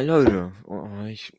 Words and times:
Hey 0.00 0.06
Leute, 0.06 0.52
oh, 0.64 0.88
ich, 1.10 1.38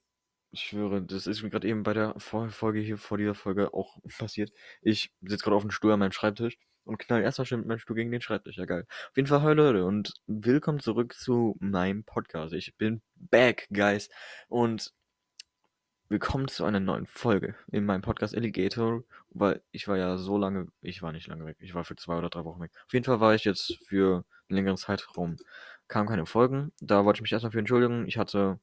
ich 0.52 0.62
schwöre, 0.62 1.02
das 1.02 1.26
ist 1.26 1.42
mir 1.42 1.50
gerade 1.50 1.68
eben 1.68 1.82
bei 1.82 1.96
der 1.96 2.14
Folge 2.20 2.80
hier 2.80 3.00
vor 3.00 3.18
dieser 3.18 3.34
Folge 3.34 3.74
auch 3.74 3.98
passiert. 4.20 4.52
Ich 4.84 5.12
sitze 5.24 5.44
gerade 5.44 5.56
auf 5.56 5.64
dem 5.64 5.72
Stuhl 5.72 5.92
an 5.92 5.98
meinem 5.98 6.12
Schreibtisch 6.12 6.60
und 6.84 7.00
knall 7.00 7.24
erstmal 7.24 7.48
schön 7.48 7.62
mit 7.62 7.68
meinem 7.68 7.80
Stuhl 7.80 7.96
gegen 7.96 8.12
den 8.12 8.22
Schreibtisch. 8.22 8.58
Ja, 8.58 8.66
geil. 8.66 8.86
Auf 8.88 9.16
jeden 9.16 9.28
Fall, 9.28 9.42
hi 9.42 9.56
Leute 9.56 9.84
und 9.84 10.14
willkommen 10.28 10.80
zurück 10.80 11.16
zu 11.16 11.56
meinem 11.60 12.04
Podcast. 12.04 12.54
Ich 12.54 12.78
bin 12.78 13.02
back, 13.16 13.68
guys. 13.74 14.10
Und 14.48 14.94
willkommen 16.08 16.48
zu 16.48 16.64
einer 16.64 16.80
neuen 16.80 17.08
Folge 17.08 17.56
in 17.72 17.84
meinem 17.84 18.04
Podcast 18.04 18.36
Alligator, 18.36 19.04
weil 19.32 19.64
ich 19.72 19.88
war 19.88 19.98
ja 19.98 20.20
so 20.20 20.38
lange, 20.38 20.68
ich 20.82 21.02
war 21.02 21.14
nicht 21.14 21.26
lange 21.26 21.48
weg, 21.48 21.58
ich 21.62 21.74
war 21.74 21.84
für 21.84 21.96
zwei 21.96 22.16
oder 22.16 22.30
drei 22.30 22.46
Wochen 22.46 22.62
weg. 22.62 22.72
Auf 22.86 22.94
jeden 22.94 23.06
Fall 23.06 23.20
war 23.22 23.34
ich 23.34 23.44
jetzt 23.44 23.80
für 23.88 24.24
einen 24.50 24.58
längeren 24.58 24.78
Zeitraum 24.78 25.38
kamen 25.92 26.08
keine 26.08 26.26
Folgen. 26.26 26.72
Da 26.80 27.06
wollte 27.06 27.18
ich 27.18 27.22
mich 27.22 27.32
erstmal 27.32 27.52
für 27.52 27.60
entschuldigen. 27.60 28.08
Ich 28.08 28.18
hatte. 28.18 28.60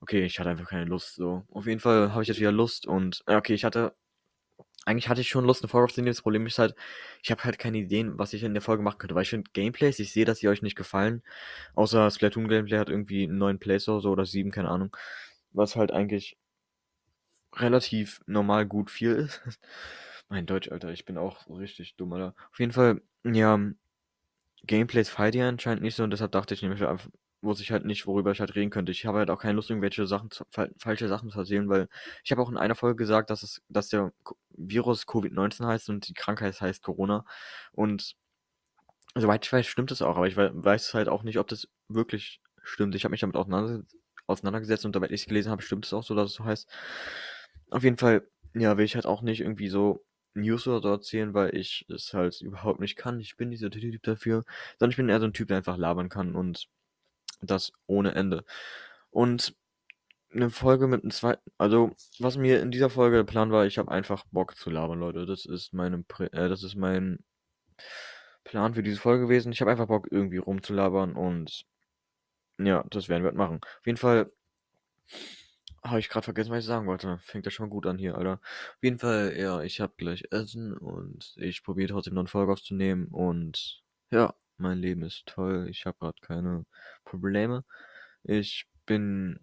Okay, 0.00 0.24
ich 0.24 0.38
hatte 0.40 0.50
einfach 0.50 0.68
keine 0.68 0.84
Lust. 0.86 1.14
So. 1.16 1.44
Auf 1.50 1.66
jeden 1.66 1.80
Fall 1.80 2.12
habe 2.12 2.22
ich 2.22 2.28
jetzt 2.28 2.40
wieder 2.40 2.52
Lust 2.52 2.86
und. 2.86 3.22
Okay, 3.26 3.54
ich 3.54 3.64
hatte. 3.64 3.94
Eigentlich 4.84 5.08
hatte 5.08 5.20
ich 5.20 5.28
schon 5.28 5.44
Lust, 5.44 5.62
eine 5.62 5.68
Folge 5.68 5.84
aufzunehmen. 5.84 6.12
Das 6.12 6.22
Problem 6.22 6.44
ist 6.46 6.58
halt, 6.58 6.74
ich 7.22 7.30
habe 7.30 7.44
halt 7.44 7.58
keine 7.58 7.78
Ideen, 7.78 8.18
was 8.18 8.32
ich 8.32 8.42
in 8.42 8.52
der 8.52 8.62
Folge 8.62 8.82
machen 8.82 8.98
könnte. 8.98 9.14
Weil 9.14 9.22
ich 9.22 9.30
finde 9.30 9.50
Gameplays, 9.52 10.00
ich 10.00 10.12
sehe, 10.12 10.24
dass 10.24 10.38
sie 10.38 10.48
euch 10.48 10.62
nicht 10.62 10.76
gefallen. 10.76 11.22
Außer 11.74 12.10
Splatoon 12.10 12.48
Gameplay 12.48 12.78
hat 12.78 12.88
irgendwie 12.88 13.24
einen 13.24 13.38
neuen 13.38 13.60
Playstore 13.60 14.00
so 14.00 14.10
oder 14.10 14.26
sieben, 14.26 14.50
keine 14.50 14.70
Ahnung. 14.70 14.96
Was 15.52 15.76
halt 15.76 15.92
eigentlich 15.92 16.36
relativ 17.54 18.22
normal 18.26 18.66
gut 18.66 18.90
viel 18.90 19.12
ist. 19.12 19.42
mein 20.28 20.46
Deutsch, 20.46 20.70
Alter, 20.72 20.90
ich 20.90 21.04
bin 21.04 21.18
auch 21.18 21.48
richtig 21.48 21.96
dumm, 21.96 22.12
Alter. 22.14 22.34
Auf 22.50 22.58
jeden 22.58 22.72
Fall, 22.72 23.02
ja, 23.24 23.60
Gameplays 24.66 25.08
feiert 25.08 25.34
ihr 25.34 25.46
anscheinend 25.46 25.82
nicht 25.82 25.96
so 25.96 26.04
und 26.04 26.10
deshalb 26.10 26.32
dachte 26.32 26.54
ich 26.54 26.62
nämlich, 26.62 26.82
wusste 27.42 27.64
ich 27.64 27.72
halt 27.72 27.84
nicht, 27.84 28.06
worüber 28.06 28.30
ich 28.30 28.40
halt 28.40 28.54
reden 28.54 28.70
könnte. 28.70 28.92
Ich 28.92 29.04
habe 29.04 29.18
halt 29.18 29.30
auch 29.30 29.40
keine 29.40 29.54
Lust, 29.54 29.70
irgendwelche 29.70 30.06
Sachen 30.06 30.30
zu, 30.30 30.44
falsche 30.78 31.08
Sachen 31.08 31.30
zu 31.30 31.40
erzählen, 31.40 31.68
weil 31.68 31.88
ich 32.22 32.30
habe 32.30 32.40
auch 32.40 32.48
in 32.48 32.56
einer 32.56 32.76
Folge 32.76 32.96
gesagt, 32.96 33.30
dass 33.30 33.42
es, 33.42 33.62
dass 33.68 33.88
der 33.88 34.12
Virus 34.50 35.06
Covid-19 35.06 35.66
heißt 35.66 35.90
und 35.90 36.08
die 36.08 36.14
Krankheit 36.14 36.60
heißt 36.60 36.82
Corona. 36.82 37.24
Und 37.72 38.14
soweit 39.14 39.44
ich 39.44 39.52
weiß, 39.52 39.66
stimmt 39.66 39.90
es 39.90 40.02
auch, 40.02 40.16
aber 40.16 40.28
ich 40.28 40.36
weiß 40.36 40.94
halt 40.94 41.08
auch 41.08 41.24
nicht, 41.24 41.38
ob 41.38 41.48
das 41.48 41.68
wirklich 41.88 42.40
stimmt. 42.62 42.94
Ich 42.94 43.04
habe 43.04 43.10
mich 43.10 43.20
damit 43.20 43.36
auseinandergesetzt, 43.36 43.96
auseinandergesetzt 44.26 44.84
und 44.86 44.94
soweit 44.94 45.10
ich 45.10 45.22
es 45.22 45.26
gelesen 45.26 45.50
habe, 45.50 45.62
stimmt 45.62 45.84
es 45.86 45.92
auch 45.92 46.04
so, 46.04 46.14
dass 46.14 46.30
es 46.30 46.36
so 46.36 46.44
heißt. 46.44 46.70
Auf 47.70 47.82
jeden 47.82 47.98
Fall, 47.98 48.28
ja, 48.54 48.76
will 48.76 48.84
ich 48.84 48.94
halt 48.94 49.06
auch 49.06 49.22
nicht 49.22 49.40
irgendwie 49.40 49.68
so 49.68 50.04
Oder 50.34 50.58
so 50.58 50.88
erzählen, 50.88 51.34
weil 51.34 51.54
ich 51.56 51.86
es 51.88 52.14
halt 52.14 52.40
überhaupt 52.40 52.80
nicht 52.80 52.96
kann. 52.96 53.20
Ich 53.20 53.36
bin 53.36 53.50
dieser 53.50 53.70
Typ 53.70 54.02
dafür, 54.02 54.44
sondern 54.78 54.90
ich 54.90 54.96
bin 54.96 55.08
eher 55.08 55.20
so 55.20 55.26
ein 55.26 55.32
Typ, 55.32 55.48
der 55.48 55.58
einfach 55.58 55.76
labern 55.76 56.08
kann 56.08 56.34
und 56.34 56.68
das 57.42 57.72
ohne 57.86 58.14
Ende. 58.14 58.44
Und 59.10 59.54
eine 60.34 60.50
Folge 60.50 60.86
mit 60.86 61.02
einem 61.02 61.10
zweiten, 61.10 61.42
also 61.58 61.94
was 62.18 62.36
mir 62.38 62.60
in 62.60 62.70
dieser 62.70 62.90
Folge 62.90 63.16
der 63.16 63.24
Plan 63.24 63.52
war, 63.52 63.66
ich 63.66 63.78
habe 63.78 63.90
einfach 63.90 64.24
Bock 64.30 64.56
zu 64.56 64.70
labern, 64.70 65.00
Leute. 65.00 65.26
Das 65.26 65.44
ist 65.44 65.74
meine, 65.74 66.04
äh, 66.18 66.48
das 66.48 66.62
ist 66.62 66.76
mein 66.76 67.18
Plan 68.44 68.74
für 68.74 68.82
diese 68.82 69.00
Folge 69.00 69.24
gewesen. 69.24 69.52
Ich 69.52 69.60
habe 69.60 69.70
einfach 69.70 69.86
Bock 69.88 70.08
irgendwie 70.10 70.38
rumzulabern 70.38 71.12
und 71.14 71.66
ja, 72.58 72.84
das 72.90 73.08
werden 73.08 73.22
wir 73.22 73.28
halt 73.28 73.36
machen. 73.36 73.60
Auf 73.62 73.86
jeden 73.86 73.98
Fall 73.98 74.30
habe 75.82 75.98
ich 75.98 76.08
gerade 76.08 76.24
vergessen, 76.24 76.50
was 76.50 76.60
ich 76.60 76.66
sagen 76.66 76.86
wollte. 76.86 77.18
Fängt 77.18 77.44
ja 77.44 77.50
schon 77.50 77.70
gut 77.70 77.86
an 77.86 77.98
hier, 77.98 78.16
Alter. 78.16 78.34
Auf 78.34 78.82
jeden 78.82 78.98
Fall, 78.98 79.36
ja, 79.36 79.62
ich 79.62 79.80
habe 79.80 79.94
gleich 79.96 80.24
Essen 80.30 80.76
und 80.76 81.34
ich 81.36 81.62
probiere 81.64 81.88
trotzdem 81.88 82.14
noch 82.14 82.22
eine 82.22 82.28
Folge 82.28 82.52
aufzunehmen 82.52 83.08
und 83.08 83.82
ja, 84.10 84.34
mein 84.58 84.78
Leben 84.78 85.02
ist 85.02 85.26
toll. 85.26 85.66
Ich 85.68 85.86
habe 85.86 85.98
gerade 85.98 86.20
keine 86.20 86.66
Probleme. 87.04 87.64
Ich 88.22 88.66
bin 88.86 89.40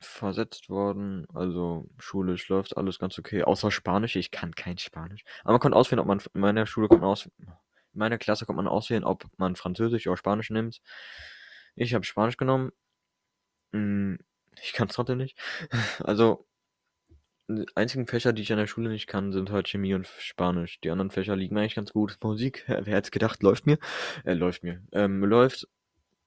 versetzt 0.00 0.68
worden, 0.68 1.26
also 1.32 1.88
schulisch 1.98 2.48
läuft 2.48 2.76
alles 2.76 2.98
ganz 2.98 3.18
okay, 3.18 3.44
außer 3.44 3.70
Spanisch. 3.70 4.16
Ich 4.16 4.32
kann 4.32 4.54
kein 4.54 4.78
Spanisch. 4.78 5.24
Aber 5.44 5.52
man 5.52 5.60
konnte 5.60 5.76
auswählen, 5.76 6.00
ob 6.00 6.06
man 6.06 6.20
in 6.34 6.40
meiner 6.40 6.66
Schule 6.66 6.88
kommt 6.88 7.04
aus, 7.04 7.26
in 7.38 7.52
meiner 7.92 8.18
Klasse 8.18 8.46
kommt 8.46 8.56
man 8.56 8.66
auswählen, 8.66 9.04
ob 9.04 9.26
man 9.36 9.54
Französisch 9.54 10.06
oder 10.08 10.16
Spanisch 10.16 10.50
nimmt. 10.50 10.80
Ich 11.76 11.94
habe 11.94 12.04
Spanisch 12.04 12.36
genommen. 12.36 12.72
Ich 14.60 14.72
kann 14.72 14.88
es 14.88 14.94
trotzdem 14.94 15.18
nicht. 15.18 15.38
Also, 16.04 16.46
die 17.48 17.66
einzigen 17.74 18.06
Fächer, 18.06 18.32
die 18.32 18.42
ich 18.42 18.52
an 18.52 18.58
der 18.58 18.66
Schule 18.66 18.88
nicht 18.88 19.06
kann, 19.06 19.32
sind 19.32 19.50
halt 19.50 19.68
Chemie 19.68 19.94
und 19.94 20.06
Spanisch. 20.18 20.80
Die 20.80 20.90
anderen 20.90 21.10
Fächer 21.10 21.36
liegen 21.36 21.54
mir 21.54 21.60
eigentlich 21.62 21.74
ganz 21.74 21.92
gut. 21.92 22.18
Musik, 22.22 22.64
wer 22.66 22.84
hätte 22.84 23.10
gedacht, 23.10 23.42
läuft 23.42 23.66
mir. 23.66 23.78
Äh, 24.24 24.34
läuft 24.34 24.62
mir. 24.62 24.82
Ähm, 24.92 25.24
läuft. 25.24 25.68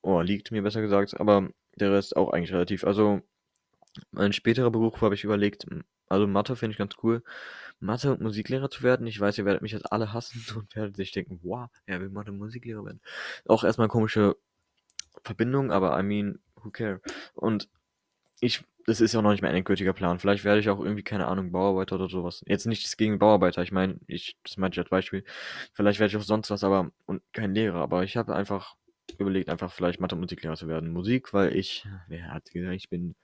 Oh, 0.01 0.21
liegt 0.21 0.51
mir 0.51 0.61
besser 0.61 0.81
gesagt. 0.81 1.19
Aber 1.19 1.49
der 1.75 1.91
Rest 1.91 2.15
auch 2.15 2.31
eigentlich 2.31 2.53
relativ. 2.53 2.83
Also, 2.83 3.21
mein 4.11 4.33
späterer 4.33 4.71
Beruf 4.71 5.01
habe 5.01 5.15
ich 5.15 5.23
überlegt. 5.23 5.65
Also, 6.09 6.27
Mathe 6.27 6.55
finde 6.55 6.73
ich 6.73 6.77
ganz 6.77 6.95
cool. 7.03 7.23
Mathe 7.79 8.11
und 8.11 8.21
Musiklehrer 8.21 8.69
zu 8.69 8.83
werden. 8.83 9.07
Ich 9.07 9.19
weiß, 9.19 9.37
ihr 9.37 9.45
werdet 9.45 9.61
mich 9.61 9.71
jetzt 9.71 9.91
alle 9.91 10.13
hassen 10.13 10.43
und 10.57 10.75
werdet 10.75 10.95
sich 10.95 11.11
denken, 11.11 11.39
wow, 11.43 11.69
er 11.85 12.01
will 12.01 12.09
Mathe 12.09 12.31
und 12.31 12.37
Musiklehrer 12.37 12.85
werden. 12.85 13.01
Auch 13.45 13.63
erstmal 13.63 13.87
komische 13.87 14.35
Verbindung, 15.23 15.71
aber 15.71 15.97
I 15.99 16.03
mean, 16.03 16.39
who 16.55 16.71
care? 16.71 17.01
Und 17.33 17.69
ich, 18.39 18.63
das 18.85 19.01
ist 19.01 19.13
ja 19.13 19.21
noch 19.21 19.31
nicht 19.31 19.41
mein 19.41 19.55
endgültiger 19.55 19.93
Plan. 19.93 20.19
Vielleicht 20.19 20.43
werde 20.43 20.59
ich 20.59 20.69
auch 20.69 20.79
irgendwie, 20.79 21.03
keine 21.03 21.27
Ahnung, 21.27 21.51
Bauarbeiter 21.51 21.95
oder 21.95 22.09
sowas. 22.09 22.43
Jetzt 22.45 22.65
nichts 22.67 22.97
gegen 22.97 23.19
Bauarbeiter, 23.19 23.63
ich 23.63 23.71
meine, 23.71 23.99
ich, 24.07 24.37
das 24.43 24.57
meinte 24.57 24.75
ich 24.75 24.79
als 24.79 24.89
Beispiel. 24.89 25.23
Vielleicht 25.73 25.99
werde 25.99 26.11
ich 26.11 26.17
auch 26.17 26.25
sonst 26.25 26.49
was, 26.51 26.63
aber, 26.63 26.91
und 27.05 27.21
kein 27.33 27.53
Lehrer, 27.53 27.79
aber 27.79 28.03
ich 28.03 28.17
habe 28.17 28.35
einfach 28.35 28.75
überlegt, 29.17 29.49
einfach 29.49 29.71
vielleicht 29.71 29.99
Mathe- 29.99 30.15
und 30.15 30.21
Musiklehrer 30.21 30.55
zu 30.55 30.67
werden. 30.67 30.91
Musik, 30.91 31.33
weil 31.33 31.55
ich, 31.55 31.87
wer 32.07 32.33
hat 32.33 32.45
gesagt, 32.51 32.75
ich 32.75 32.89
bin 32.89 33.15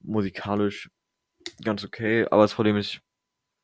musikalisch 0.00 0.90
ganz 1.64 1.84
okay, 1.84 2.26
aber 2.30 2.42
das 2.42 2.54
Problem 2.54 2.76
ist, 2.76 3.00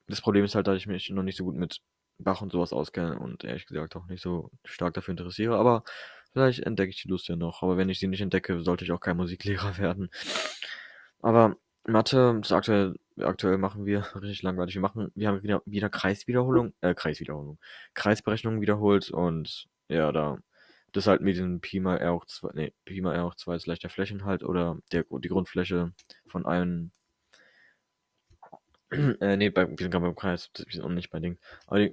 das 0.09 0.21
Problem 0.21 0.44
ist 0.44 0.54
halt, 0.54 0.66
dass 0.66 0.77
ich 0.77 0.87
mich 0.87 1.10
noch 1.10 1.22
nicht 1.22 1.37
so 1.37 1.44
gut 1.44 1.56
mit 1.56 1.81
Bach 2.19 2.41
und 2.41 2.53
sowas 2.53 2.72
auskenne 2.72 3.19
und 3.19 3.44
ehrlich 3.44 3.66
gesagt 3.66 3.97
auch 3.97 4.06
nicht 4.06 4.22
so 4.22 4.50
stark 4.65 4.94
dafür 4.94 5.12
interessiere, 5.12 5.56
aber 5.56 5.84
vielleicht 6.33 6.61
entdecke 6.61 6.91
ich 6.91 7.03
die 7.03 7.09
Lust 7.09 7.29
ja 7.29 7.37
noch. 7.37 7.63
Aber 7.63 7.77
wenn 7.77 7.89
ich 7.89 7.99
sie 7.99 8.09
nicht 8.09 8.21
entdecke, 8.21 8.63
sollte 8.63 8.85
ich 8.85 8.93
auch 8.93 9.01
kein 9.01 9.17
Musiklehrer 9.17 9.79
werden. 9.79 10.11
Aber 11.21 11.57
Mathe, 11.87 12.39
das 12.41 12.53
aktuell, 12.53 12.97
aktuell 13.21 13.59
machen 13.59 13.87
wir 13.87 14.01
richtig 14.17 14.43
langweilig. 14.43 14.75
Wir 14.75 14.83
machen, 14.83 15.11
wir 15.15 15.29
haben 15.29 15.43
wieder, 15.43 15.63
wieder 15.67 15.89
Kreiswiederholung, 15.89 16.75
äh, 16.81 16.95
Kreiswiederholung, 16.95 17.59
Kreisberechnung 17.95 18.61
wiederholt 18.61 19.11
und 19.11 19.69
ja, 19.89 20.11
da, 20.13 20.39
das 20.93 21.07
halt 21.07 21.21
mit 21.23 21.37
dem 21.37 21.61
Pi 21.61 21.81
mal 21.81 21.99
R 21.99 22.15
hoch 22.15 22.25
2, 22.27 22.51
nee, 22.55 22.73
Pi 22.85 23.01
mal 23.01 23.15
R 23.15 23.27
hoch 23.27 23.35
2 23.37 23.57
ist 23.57 23.67
leichter 23.67 23.89
Flächenhalt 23.89 24.43
oder 24.43 24.79
der, 24.93 25.05
die 25.11 25.29
Grundfläche 25.29 25.93
von 26.27 26.47
einem, 26.47 26.91
äh, 29.21 29.37
nee, 29.37 29.51
bei, 29.51 29.69
wir 29.69 29.77
sind 29.79 29.91
gerade 29.91 30.07
beim 30.07 30.17
Kreis, 30.17 30.51
wir 30.57 30.73
sind 30.73 30.85
auch 30.85 30.89
nicht 30.89 31.11
bei 31.11 31.21
Ding. 31.21 31.39
Aber 31.67 31.79
die, 31.81 31.93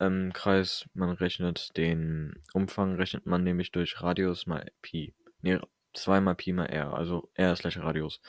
ähm, 0.00 0.32
Kreis, 0.32 0.88
man 0.94 1.10
rechnet 1.10 1.76
den 1.76 2.34
Umfang, 2.52 2.96
rechnet 2.96 3.26
man 3.26 3.44
nämlich 3.44 3.72
durch 3.72 4.02
Radius 4.02 4.46
mal 4.46 4.70
Pi. 4.82 5.14
Nee, 5.42 5.58
2 5.94 6.20
mal 6.20 6.34
Pi 6.34 6.52
mal 6.52 6.66
R, 6.66 6.94
also 6.94 7.30
R 7.34 7.52
ist 7.52 7.60
gleich 7.60 7.78
Radius. 7.78 8.20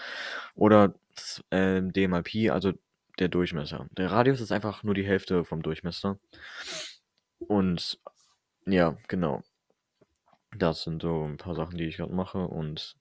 Oder 0.56 0.94
äh, 1.50 1.82
D 1.82 2.08
mal 2.08 2.24
Pi, 2.24 2.50
also 2.50 2.74
der 3.20 3.28
Durchmesser. 3.30 3.88
Der 3.98 4.12
Radius 4.12 4.42
ist 4.42 4.52
einfach 4.52 4.84
nur 4.84 4.94
die 4.94 5.06
Hälfte 5.06 5.44
vom 5.44 5.62
Durchmesser. 5.62 6.20
Und 7.40 8.00
ja, 8.66 8.98
genau. 9.08 9.44
Das 10.58 10.84
sind 10.84 11.02
so 11.02 11.26
ein 11.26 11.38
paar 11.38 11.56
Sachen, 11.56 11.78
die 11.78 11.86
ich 11.86 11.98
gerade 11.98 12.14
mache 12.14 12.40
und 12.40 12.96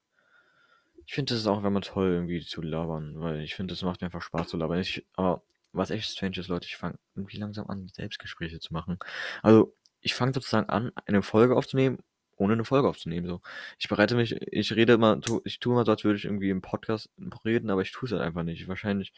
ich 1.07 1.15
finde 1.15 1.35
es 1.35 1.47
auch 1.47 1.63
immer 1.63 1.81
toll, 1.81 2.11
irgendwie 2.11 2.45
zu 2.45 2.61
labern, 2.63 3.21
weil 3.21 3.41
ich 3.41 3.55
finde, 3.55 3.75
es 3.75 3.83
macht 3.83 4.01
mir 4.01 4.07
einfach 4.07 4.23
Spaß 4.23 4.49
zu 4.49 4.57
labern. 4.57 4.81
Ich, 4.81 5.07
aber 5.15 5.43
was 5.77 5.91
echt 5.91 6.11
strange 6.11 6.39
ist, 6.39 6.49
Leute, 6.49 6.67
ich 6.67 6.77
fange 6.77 6.99
irgendwie 7.15 7.39
langsam 7.39 7.69
an, 7.69 7.89
Selbstgespräche 7.89 8.61
zu 8.61 8.73
machen. 8.73 8.99
Also, 9.43 9.75
ich 10.01 10.15
fange 10.15 10.33
sozusagen 10.35 10.69
an, 10.69 10.93
eine 11.07 11.23
Folge 11.23 11.57
aufzunehmen 11.57 11.99
ohne 12.37 12.53
eine 12.53 12.65
Folge 12.65 12.89
aufzunehmen. 12.89 13.27
So. 13.27 13.41
Ich 13.79 13.89
bereite 13.89 14.15
mich, 14.15 14.33
ich 14.53 14.73
rede 14.75 14.95
immer, 14.95 15.19
ich 15.45 15.59
tue 15.59 15.73
immer 15.75 15.85
so, 15.85 15.93
als 15.93 16.05
würde 16.05 16.19
ich 16.19 16.25
irgendwie 16.27 16.51
im 16.51 16.63
Podcast 16.63 17.11
reden, 17.45 17.71
aber 17.71 17.83
ich 17.83 17.93
tue 17.93 18.07
es 18.07 18.13
halt 18.13 18.23
einfach 18.23 18.43
nicht. 18.43 18.69
Wahrscheinlich 18.69 19.13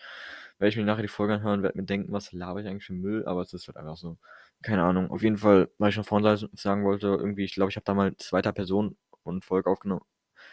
werde 0.59 0.71
ich 0.71 0.77
mir 0.77 0.85
nachher 0.85 1.03
die 1.03 1.09
Folge 1.09 1.35
anhören, 1.35 1.63
werde 1.63 1.79
mir 1.79 1.85
denken, 1.85 2.13
was 2.13 2.33
laber 2.33 2.61
ich 2.61 2.67
eigentlich 2.67 2.87
für 2.87 2.93
Müll, 2.93 3.27
aber 3.27 3.43
es 3.43 3.53
ist 3.53 3.67
halt 3.69 3.77
einfach 3.77 3.97
so. 3.97 4.19
Keine 4.63 4.83
Ahnung. 4.85 5.11
Auf 5.11 5.23
jeden 5.23 5.39
Fall, 5.39 5.71
weil 5.79 5.91
ich 5.91 5.97
noch 5.97 6.07
vorhin 6.07 6.49
sagen 6.55 6.85
wollte, 6.85 7.09
irgendwie, 7.09 7.45
ich 7.45 7.55
glaube, 7.55 7.71
ich 7.71 7.77
habe 7.77 7.85
da 7.85 7.95
mal 7.95 8.17
zweiter 8.17 8.53
Person 8.53 8.97
und 9.23 9.45
Folge 9.45 9.71
aufgenommen. 9.71 10.05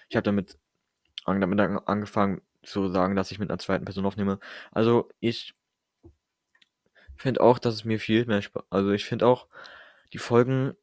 Ich 0.09 0.15
habe 0.15 0.23
damit, 0.23 0.57
damit 1.25 1.59
angefangen 1.59 2.41
zu 2.63 2.89
sagen, 2.89 3.15
dass 3.15 3.31
ich 3.31 3.39
mit 3.39 3.49
einer 3.49 3.59
zweiten 3.59 3.85
Person 3.85 4.05
aufnehme. 4.05 4.39
Also 4.71 5.09
ich 5.19 5.55
finde 7.17 7.41
auch, 7.41 7.59
dass 7.59 7.75
es 7.75 7.85
mir 7.85 7.99
viel 7.99 8.25
mehr 8.25 8.41
Spaß, 8.41 8.63
also 8.69 8.91
ich 8.91 9.05
finde 9.05 9.27
auch, 9.27 9.47
die 10.13 10.17
Folgen 10.19 10.75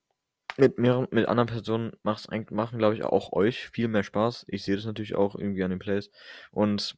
mit 0.58 0.78
mehreren, 0.78 1.08
mit 1.12 1.26
anderen 1.28 1.48
Personen 1.48 1.92
macht's 2.02 2.28
machen, 2.50 2.78
glaube 2.78 2.94
ich, 2.96 3.04
auch 3.04 3.32
euch 3.32 3.68
viel 3.70 3.88
mehr 3.88 4.04
Spaß. 4.04 4.46
Ich 4.48 4.64
sehe 4.64 4.76
das 4.76 4.84
natürlich 4.86 5.14
auch 5.16 5.34
irgendwie 5.36 5.64
an 5.64 5.70
den 5.70 5.78
Plays. 5.80 6.10
Und 6.52 6.96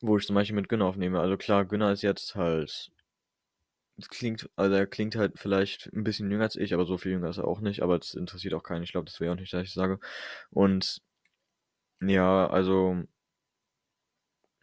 wo 0.00 0.16
ich 0.16 0.26
zum 0.26 0.34
Beispiel 0.34 0.56
mit 0.56 0.68
Günner 0.68 0.86
aufnehme. 0.86 1.20
Also 1.20 1.36
klar, 1.36 1.64
Günner 1.64 1.92
ist 1.92 2.02
jetzt 2.02 2.34
halt. 2.34 2.90
Klingt, 4.10 4.48
also 4.56 4.74
er 4.74 4.86
klingt 4.86 5.16
halt 5.16 5.38
vielleicht 5.38 5.90
ein 5.92 6.04
bisschen 6.04 6.30
jünger 6.30 6.44
als 6.44 6.56
ich, 6.56 6.74
aber 6.74 6.84
so 6.86 6.98
viel 6.98 7.12
jünger 7.12 7.30
ist 7.30 7.38
er 7.38 7.46
auch 7.48 7.60
nicht. 7.60 7.82
Aber 7.82 7.98
das 7.98 8.14
interessiert 8.14 8.52
auch 8.54 8.62
keinen. 8.62 8.82
Ich 8.82 8.92
glaube, 8.92 9.06
das 9.06 9.20
wäre 9.20 9.32
auch 9.32 9.36
nicht, 9.38 9.52
dass 9.52 9.62
ich 9.64 9.72
sage. 9.72 9.98
Und 10.50 11.00
Ja, 12.00 12.46
also 12.48 13.06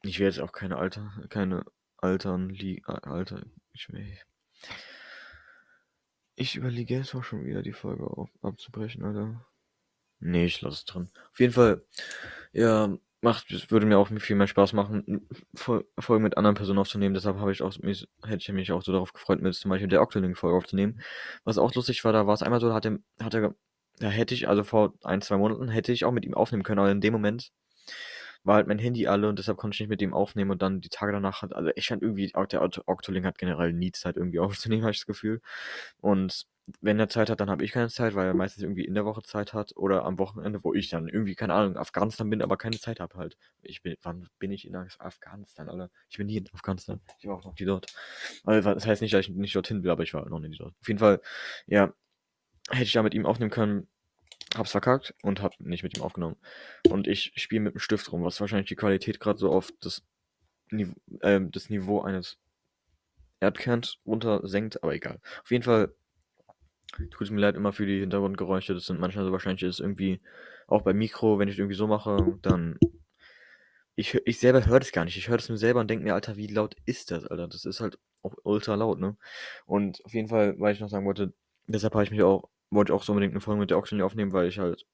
ich 0.04 0.20
will 0.20 0.28
jetzt 0.28 0.40
auch 0.40 0.52
keine 0.52 0.78
Alter 0.78 1.12
keine 1.30 1.66
Altern 2.04 2.50
li 2.50 2.82
Alter 2.86 3.42
ich 3.74 3.90
will 3.92 4.06
ich 6.36 6.56
überlege 6.56 6.96
jetzt 6.96 7.16
auch 7.16 7.24
schon 7.24 7.46
wieder 7.46 7.62
die 7.62 7.74
Folge 7.74 8.06
auf 8.06 8.30
abzubrechen, 8.42 9.04
Alter. 9.04 9.46
Ne, 10.20 10.46
ich 10.46 10.62
lasse 10.62 10.78
es 10.78 10.86
drin. 10.86 11.10
Auf 11.32 11.40
jeden 11.40 11.54
Fall, 11.54 11.86
ja, 12.54 12.98
macht 13.22 13.52
es 13.52 13.72
würde 13.72 13.86
mir 13.86 13.98
auch 13.98 14.10
viel 14.20 14.36
mehr 14.36 14.48
Spaß 14.48 14.74
machen, 14.74 15.28
Fol 15.54 15.86
Folgen 16.00 16.24
mit 16.24 16.38
anderen 16.38 16.56
Personen 16.56 16.80
aufzunehmen. 16.80 17.14
Deshalb 17.14 17.38
habe 17.38 17.52
ich 17.52 17.62
auch 17.62 17.78
mich 17.80 18.08
hätte 18.24 18.38
ich 18.38 18.52
mich 18.52 18.72
auch 18.72 18.84
so 18.84 18.92
darauf 18.92 19.14
gefreut, 19.14 19.42
mit 19.42 19.54
zum 19.56 19.70
Beispiel 19.70 19.88
der 19.88 20.02
Octolink-Folge 20.02 20.58
aufzunehmen. 20.58 21.02
Was 21.44 21.58
auch 21.58 21.74
lustig 21.76 22.04
war, 22.04 22.14
da 22.14 22.28
war 22.28 22.34
es 22.34 22.42
einmal 22.44 22.60
so, 22.60 22.70
da 22.70 22.76
hat 22.76 22.86
er 22.86 23.00
hat 23.22 23.34
er 23.36 23.56
da 24.00 24.10
hätte 24.10 24.34
ich 24.34 24.48
also 24.50 24.64
vor 24.64 24.94
ein 25.04 25.22
2 25.22 25.38
Monaten 25.38 25.70
hätte 25.70 25.92
ich 25.92 26.04
auch 26.06 26.12
mit 26.12 26.26
ihm 26.26 26.34
aufnehmen 26.34 26.64
können, 26.64 26.80
aber 26.80 26.92
in 26.92 27.02
dem 27.02 27.14
Moment 27.14 27.52
war 28.44 28.56
halt 28.56 28.68
mein 28.68 28.80
Handy 28.80 29.08
alle 29.08 29.30
und 29.30 29.40
deshalb 29.40 29.58
konnte 29.58 29.76
ich 29.76 29.80
nicht 29.82 29.90
mit 29.90 30.02
ihm 30.02 30.14
aufnehmen 30.14 30.52
und 30.52 30.62
dann 30.62 30.82
die 30.82 30.90
Tage 30.90 31.12
danach 31.14 31.42
hat 31.42 31.54
also 31.56 31.72
ich 31.76 31.88
fand 31.88 32.02
irgendwie 32.02 32.34
auch 32.36 32.46
der 32.46 32.62
Octolink 32.62 33.26
hat 33.26 33.38
generell 33.38 33.74
nie 33.74 33.92
Zeit, 33.92 34.18
irgendwie 34.18 34.40
aufzunehmen, 34.40 34.84
habe 34.84 34.92
ich 34.92 35.00
das 35.00 35.08
Gefühl. 35.08 35.42
Und 36.02 36.46
wenn 36.82 37.00
er 37.00 37.10
Zeit 37.10 37.30
hat, 37.30 37.42
dann 37.42 37.50
habe 37.50 37.64
ich 37.66 37.72
keine 37.72 37.90
Zeit, 37.90 38.16
weil 38.16 38.28
er 38.28 38.34
meistens 38.34 38.64
irgendwie 38.64 38.86
in 38.86 38.94
der 38.94 39.06
Woche 39.06 39.22
Zeit 39.22 39.54
hat 39.54 39.76
oder 39.76 40.06
am 40.06 40.18
Wochenende, 40.18 40.64
wo 40.64 40.74
ich 40.74 40.90
dann 40.90 41.10
irgendwie, 41.10 41.36
keine 41.36 41.54
Ahnung, 41.54 41.72
in 41.74 41.78
Afghanistan 41.78 42.30
bin, 42.30 42.42
aber 42.42 42.58
keine 42.58 42.80
Zeit 42.80 43.00
habe 43.02 43.18
halt. 43.18 43.38
Ich 43.62 43.82
bin 43.82 43.96
wann 44.02 44.28
bin 44.40 44.52
ich 44.52 44.66
in 44.66 44.76
Afghanistan, 44.76 45.70
Alter? 45.70 45.90
Ich 46.10 46.18
bin 46.18 46.28
nie 46.28 46.38
in 46.38 46.50
Afghanistan. 46.54 47.02
Ich 47.20 47.28
war 47.28 47.36
auch 47.38 47.44
noch 47.44 47.58
nie 47.60 47.66
dort. 47.66 47.88
Also, 48.46 48.74
das 48.74 48.88
heißt 48.88 49.02
nicht, 49.02 49.14
dass 49.14 49.28
ich 49.28 49.30
nicht 49.30 49.56
dorthin 49.56 49.84
will, 49.84 49.92
aber 49.92 50.04
ich 50.04 50.14
war 50.14 50.28
noch 50.30 50.40
nie 50.40 50.56
dort. 50.58 50.74
Auf 50.80 50.88
jeden 50.88 51.00
Fall, 51.00 51.22
ja, 51.68 51.94
hätte 52.70 52.84
ich 52.84 52.94
da 52.94 53.04
mit 53.04 53.14
ihm 53.14 53.26
aufnehmen 53.26 53.52
können, 53.52 53.88
habe 54.56 54.66
es 54.66 54.72
verkackt 54.72 55.14
und 55.24 55.42
habe 55.42 55.56
nicht 55.60 55.84
mit 55.84 55.98
ihm 55.98 56.04
aufgenommen. 56.04 56.38
Und 56.90 57.08
ich 57.08 57.34
spiele 57.36 57.62
mit 57.62 57.74
dem 57.74 57.80
Stift 57.80 58.12
rum, 58.12 58.24
was 58.24 58.40
wahrscheinlich 58.40 58.70
die 58.70 58.76
Qualität 58.76 59.20
gerade 59.20 59.40
so 59.40 59.52
auf 59.52 59.72
das, 59.82 60.04
Nive 60.70 60.94
äh, 61.22 61.40
das 61.42 61.70
Niveau 61.70 62.02
eines 62.02 62.38
Erdkerns 63.40 63.98
runtersenkt, 64.06 64.84
aber 64.84 64.94
egal. 64.94 65.20
Auf 65.42 65.52
jeden 65.52 65.64
Fall 65.64 65.94
tut 67.10 67.22
es 67.22 67.32
mir 67.32 67.42
leid 67.42 67.56
immer 67.56 67.74
für 67.74 67.86
die 67.86 68.00
Hintergrundgeräusche. 68.00 68.74
Das 68.74 68.86
sind 68.86 69.00
manchmal 69.00 69.26
so 69.26 69.32
wahrscheinlich 69.32 69.64
ist 69.64 69.80
irgendwie 69.80 70.22
auch 70.68 70.84
beim 70.84 70.98
Mikro, 70.98 71.40
wenn 71.40 71.50
ich 71.50 71.58
irgendwie 71.58 71.76
so 71.76 71.88
mache, 71.88 72.38
dann 72.42 72.78
ich, 73.96 74.16
ich 74.26 74.40
selber 74.40 74.66
höre 74.66 74.80
das 74.80 74.92
gar 74.92 75.06
nicht. 75.06 75.18
Ich 75.18 75.28
höre 75.28 75.38
das 75.38 75.50
nur 75.50 75.58
selber 75.58 75.80
und 75.80 75.90
denke 75.90 76.04
mir, 76.04 76.16
Alter, 76.16 76.36
wie 76.36 76.48
laut 76.48 76.76
ist 76.86 77.12
das, 77.12 77.26
Alter? 77.28 77.48
Das 77.48 77.66
ist 77.66 77.80
halt 77.80 78.00
auch 78.24 78.36
ultra 78.44 78.76
laut, 78.76 79.00
ne? 79.00 79.18
Und 79.66 80.04
auf 80.06 80.14
jeden 80.14 80.30
Fall, 80.30 80.60
weil 80.60 80.74
ich 80.74 80.80
noch 80.80 80.90
sagen 80.90 81.06
wollte, 81.06 81.34
deshalb 81.68 81.94
habe 81.94 82.04
ich 82.04 82.12
mich 82.12 82.24
auch 82.24 82.50
wollte 82.74 82.94
auch 82.94 83.04
so 83.04 83.14
unbedingt 83.14 83.34
eine 83.34 83.42
Folge 83.42 83.60
mit 83.60 83.70
der 83.70 83.78
Oxygen 83.78 84.02
aufnehmen, 84.02 84.34
weil 84.34 84.48
ich 84.48 84.60
halt 84.60 84.86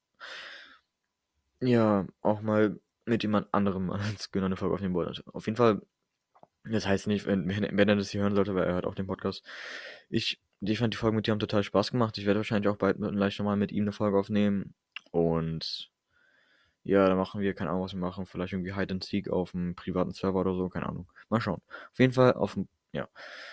ja, 1.61 2.07
auch 2.21 2.41
mal 2.41 2.79
mit 3.05 3.23
jemand 3.23 3.53
anderem 3.53 3.89
als 3.91 4.31
Günther 4.31 4.47
eine 4.47 4.57
Folge 4.57 4.75
aufnehmen 4.75 4.95
wollte. 4.95 5.23
Auf 5.33 5.45
jeden 5.45 5.57
Fall, 5.57 5.81
das 6.63 6.87
heißt 6.87 7.07
nicht, 7.07 7.25
wenn, 7.25 7.47
wenn 7.47 7.89
er 7.89 7.95
das 7.95 8.09
hier 8.09 8.21
hören 8.21 8.35
sollte, 8.35 8.55
weil 8.55 8.65
er 8.65 8.73
hört 8.73 8.85
auch 8.85 8.95
den 8.95 9.07
Podcast. 9.07 9.43
Ich, 10.09 10.41
ich 10.61 10.79
fand 10.79 10.93
die 10.93 10.97
Folgen 10.97 11.15
mit 11.15 11.27
dir 11.27 11.31
haben 11.31 11.39
total 11.39 11.63
Spaß 11.63 11.91
gemacht. 11.91 12.17
Ich 12.17 12.25
werde 12.25 12.39
wahrscheinlich 12.39 12.69
auch 12.69 12.77
bald 12.77 12.97
gleich 12.97 13.39
nochmal 13.39 13.57
mit 13.57 13.71
ihm 13.71 13.83
eine 13.83 13.91
Folge 13.91 14.17
aufnehmen. 14.17 14.73
Und 15.11 15.91
ja, 16.83 17.07
dann 17.07 17.17
machen 17.17 17.41
wir, 17.41 17.53
keine 17.53 17.71
Ahnung, 17.71 17.83
was 17.83 17.93
wir 17.93 17.99
machen. 17.99 18.25
Vielleicht 18.25 18.53
irgendwie 18.53 18.73
Hide 18.73 18.93
and 18.93 19.03
Seek 19.03 19.29
auf 19.29 19.53
einem 19.55 19.75
privaten 19.75 20.11
Server 20.11 20.39
oder 20.39 20.55
so, 20.55 20.69
keine 20.69 20.87
Ahnung. 20.87 21.11
Mal 21.29 21.41
schauen. 21.41 21.61
Auf 21.91 21.99
jeden 21.99 22.13
Fall 22.13 22.33
auf 22.33 22.53
dem, 22.53 22.67
ja. 22.91 23.07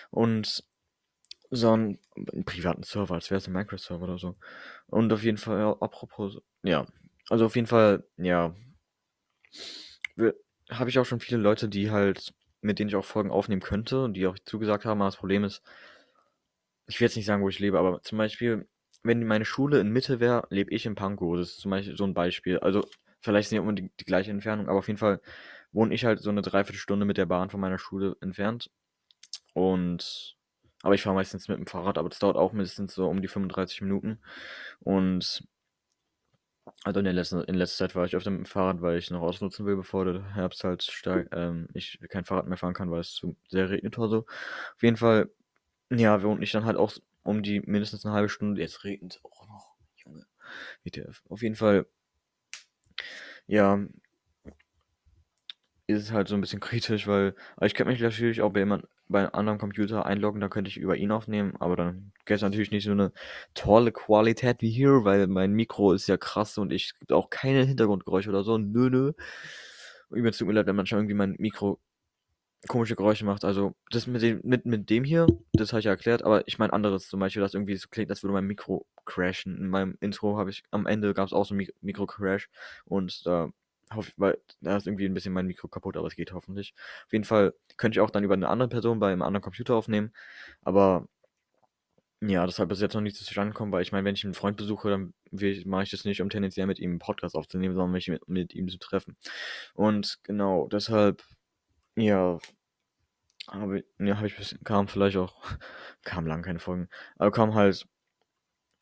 Und 0.09 0.63
so 1.49 1.71
einen, 1.71 1.99
einen 2.15 2.45
privaten 2.45 2.83
Server, 2.83 3.15
als 3.15 3.29
wäre 3.29 3.37
es 3.37 3.47
ein 3.47 3.53
Minecraft-Server 3.53 4.03
oder 4.03 4.17
so. 4.17 4.35
Und 4.87 5.11
auf 5.13 5.23
jeden 5.23 5.37
Fall, 5.37 5.59
ja, 5.59 5.71
apropos, 5.79 6.39
ja. 6.63 6.85
Also 7.29 7.45
auf 7.45 7.55
jeden 7.55 7.67
Fall, 7.67 8.03
ja. 8.17 8.55
Habe 10.69 10.89
ich 10.89 10.99
auch 10.99 11.05
schon 11.05 11.19
viele 11.19 11.39
Leute, 11.39 11.69
die 11.69 11.91
halt, 11.91 12.33
mit 12.61 12.79
denen 12.79 12.89
ich 12.89 12.95
auch 12.95 13.05
Folgen 13.05 13.31
aufnehmen 13.31 13.61
könnte 13.61 14.03
und 14.03 14.13
die 14.13 14.27
auch 14.27 14.37
zugesagt 14.39 14.85
haben. 14.85 15.01
Aber 15.01 15.09
das 15.09 15.17
Problem 15.17 15.43
ist, 15.43 15.61
ich 16.87 16.99
will 16.99 17.05
jetzt 17.07 17.15
nicht 17.15 17.25
sagen, 17.25 17.43
wo 17.43 17.49
ich 17.49 17.59
lebe, 17.59 17.79
aber 17.79 18.01
zum 18.01 18.17
Beispiel, 18.17 18.67
wenn 19.03 19.25
meine 19.25 19.45
Schule 19.45 19.79
in 19.79 19.89
Mitte 19.89 20.19
wäre, 20.19 20.47
lebe 20.49 20.71
ich 20.73 20.85
in 20.85 20.95
Pankow. 20.95 21.37
Das 21.37 21.49
ist 21.49 21.59
zum 21.59 21.71
Beispiel 21.71 21.95
so 21.95 22.03
ein 22.05 22.13
Beispiel. 22.13 22.59
Also 22.59 22.85
vielleicht 23.21 23.51
nicht 23.51 23.61
unbedingt 23.61 23.91
die, 23.91 23.97
die 23.99 24.05
gleiche 24.05 24.31
Entfernung, 24.31 24.67
aber 24.67 24.79
auf 24.79 24.87
jeden 24.87 24.99
Fall 24.99 25.21
wohne 25.71 25.93
ich 25.93 26.05
halt 26.05 26.19
so 26.19 26.29
eine 26.29 26.41
Dreiviertelstunde 26.41 27.05
mit 27.05 27.17
der 27.17 27.25
Bahn 27.25 27.49
von 27.49 27.59
meiner 27.59 27.77
Schule 27.77 28.15
entfernt. 28.21 28.69
Und 29.53 30.36
aber 30.83 30.95
ich 30.95 31.01
fahre 31.01 31.15
meistens 31.15 31.47
mit 31.47 31.57
dem 31.57 31.67
Fahrrad, 31.67 31.97
aber 31.97 32.09
das 32.09 32.19
dauert 32.19 32.37
auch 32.37 32.53
mindestens 32.53 32.93
so 32.93 33.07
um 33.07 33.21
die 33.21 33.27
35 33.27 33.81
Minuten. 33.81 34.19
Und 34.79 35.43
also 36.83 36.99
in 36.99 37.05
der 37.05 37.13
letzten, 37.13 37.41
in 37.43 37.55
letzter 37.55 37.85
Zeit 37.85 37.95
war 37.95 38.05
ich 38.05 38.15
öfter 38.15 38.29
mit 38.29 38.39
dem 38.39 38.45
Fahrrad, 38.45 38.81
weil 38.81 38.97
ich 38.97 39.09
noch 39.09 39.21
ausnutzen 39.21 39.65
will, 39.65 39.75
bevor 39.75 40.05
der 40.05 40.35
Herbst 40.35 40.63
halt 40.63 40.83
stark, 40.83 41.29
ähm, 41.31 41.67
ich 41.73 41.99
kein 42.09 42.25
Fahrrad 42.25 42.47
mehr 42.47 42.57
fahren 42.57 42.73
kann, 42.73 42.91
weil 42.91 43.01
es 43.01 43.13
zu 43.13 43.35
sehr 43.47 43.69
regnet 43.69 43.97
oder 43.97 44.09
so. 44.09 44.17
Auf 44.75 44.83
jeden 44.83 44.97
Fall, 44.97 45.29
ja, 45.89 46.21
wohne 46.23 46.43
ich 46.43 46.51
dann 46.51 46.65
halt 46.65 46.77
auch 46.77 46.93
um 47.23 47.43
die 47.43 47.61
mindestens 47.61 48.05
eine 48.05 48.13
halbe 48.13 48.29
Stunde. 48.29 48.61
Jetzt 48.61 48.83
regnet 48.83 49.15
es 49.15 49.25
auch 49.25 49.47
noch, 49.47 49.75
Junge. 49.97 50.25
WTF. 50.83 51.23
Auf 51.29 51.41
jeden 51.41 51.55
Fall, 51.55 51.87
ja, 53.47 53.79
ist 55.87 56.03
es 56.03 56.11
halt 56.11 56.27
so 56.27 56.35
ein 56.35 56.41
bisschen 56.41 56.59
kritisch, 56.61 57.07
weil 57.07 57.35
aber 57.55 57.65
ich 57.65 57.73
könnte 57.73 57.91
mich 57.91 58.01
natürlich 58.01 58.41
auch 58.41 58.51
bei 58.51 58.59
jemand 58.59 58.85
bei 59.09 59.19
einem 59.19 59.29
anderen 59.33 59.59
Computer 59.59 60.05
einloggen, 60.05 60.41
dann 60.41 60.49
könnte 60.49 60.69
ich 60.69 60.77
über 60.77 60.97
ihn 60.97 61.11
aufnehmen, 61.11 61.55
aber 61.59 61.75
dann 61.75 62.11
gäbe 62.25 62.35
es 62.35 62.41
natürlich 62.41 62.71
nicht 62.71 62.85
so 62.85 62.91
eine 62.91 63.11
tolle 63.53 63.91
Qualität 63.91 64.61
wie 64.61 64.69
hier, 64.69 65.03
weil 65.05 65.27
mein 65.27 65.53
Mikro 65.53 65.93
ist 65.93 66.07
ja 66.07 66.17
krass 66.17 66.57
und 66.57 66.71
ich 66.73 66.97
gibt 66.99 67.11
auch 67.13 67.29
keine 67.29 67.63
Hintergrundgeräusche 67.63 68.29
oder 68.29 68.43
so. 68.43 68.57
Nö, 68.57 68.89
nö. 68.89 69.13
Mir 70.09 70.31
tut 70.31 70.47
mir 70.47 70.53
leid, 70.53 70.67
wenn 70.67 70.75
manchmal 70.75 71.01
irgendwie 71.01 71.15
mein 71.15 71.35
Mikro 71.37 71.79
komische 72.67 72.95
Geräusche 72.95 73.25
macht. 73.25 73.45
Also, 73.45 73.75
das 73.91 74.07
mit 74.07 74.21
dem, 74.21 74.41
mit, 74.43 74.65
mit 74.65 74.89
dem 74.89 75.03
hier, 75.03 75.27
das 75.53 75.71
habe 75.71 75.79
ich 75.79 75.85
ja 75.85 75.91
erklärt, 75.91 76.23
aber 76.23 76.47
ich 76.47 76.59
meine 76.59 76.73
anderes 76.73 77.07
zum 77.07 77.19
Beispiel, 77.19 77.41
dass 77.41 77.53
irgendwie 77.53 77.75
so 77.75 77.87
klingt, 77.89 78.09
als 78.09 78.23
würde 78.23 78.33
mein 78.33 78.45
Mikro 78.47 78.85
crashen. 79.05 79.57
In 79.57 79.69
meinem 79.69 79.97
Intro 79.99 80.37
habe 80.37 80.49
ich, 80.49 80.63
am 80.71 80.85
Ende 80.87 81.13
gab 81.13 81.27
es 81.27 81.33
auch 81.33 81.45
so 81.45 81.55
ein 81.55 81.67
Mikro-Crash 81.81 82.49
und 82.85 83.25
da 83.25 83.49
Hoffe, 83.93 84.11
weil 84.17 84.37
da 84.61 84.77
ist 84.77 84.87
irgendwie 84.87 85.05
ein 85.05 85.13
bisschen 85.13 85.33
mein 85.33 85.47
Mikro 85.47 85.67
kaputt, 85.69 85.95
aber 85.97 86.07
es 86.07 86.15
geht 86.15 86.33
hoffentlich. 86.33 86.73
Auf 87.05 87.13
jeden 87.13 87.23
Fall 87.25 87.53
könnte 87.77 87.97
ich 87.97 88.01
auch 88.01 88.09
dann 88.09 88.23
über 88.23 88.33
eine 88.33 88.49
andere 88.49 88.69
Person 88.69 88.99
bei 88.99 89.11
einem 89.11 89.21
anderen 89.21 89.41
Computer 89.43 89.75
aufnehmen. 89.75 90.13
Aber 90.61 91.07
ja, 92.21 92.45
deshalb 92.45 92.71
ist 92.71 92.81
jetzt 92.81 92.95
noch 92.95 93.01
nicht 93.01 93.15
zustande 93.15 93.53
gekommen, 93.53 93.71
weil 93.71 93.83
ich 93.83 93.91
meine, 93.91 94.03
wenn 94.05 94.15
ich 94.15 94.23
einen 94.23 94.33
Freund 94.33 94.57
besuche, 94.57 94.89
dann 94.89 95.13
mache 95.65 95.83
ich 95.83 95.91
das 95.91 96.03
nicht, 96.03 96.21
um 96.21 96.29
tendenziell 96.29 96.65
mit 96.65 96.79
ihm 96.79 96.91
einen 96.91 96.99
Podcast 96.99 97.35
aufzunehmen, 97.35 97.75
sondern 97.75 97.91
mich 97.91 98.07
mit, 98.07 98.27
mit 98.27 98.53
ihm 98.55 98.67
zu 98.69 98.79
treffen. 98.79 99.15
Und 99.75 100.19
genau, 100.23 100.67
deshalb, 100.67 101.23
ja, 101.95 102.39
habe 103.47 103.83
ja, 103.99 104.17
hab 104.17 104.25
ich 104.25 104.35
bisschen, 104.35 104.63
kam 104.63 104.87
vielleicht 104.87 105.17
auch, 105.17 105.35
kam 106.03 106.25
lange 106.27 106.43
keine 106.43 106.59
Folgen, 106.59 106.89
aber 107.17 107.31
kam 107.31 107.53
halt 107.53 107.85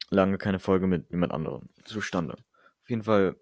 lange 0.10 0.38
keine 0.38 0.60
Folge 0.60 0.88
mit 0.88 1.10
jemand 1.12 1.34
anderem 1.34 1.70
zustande. 1.84 2.34
Auf 2.34 2.90
jeden 2.90 3.04
Fall 3.04 3.36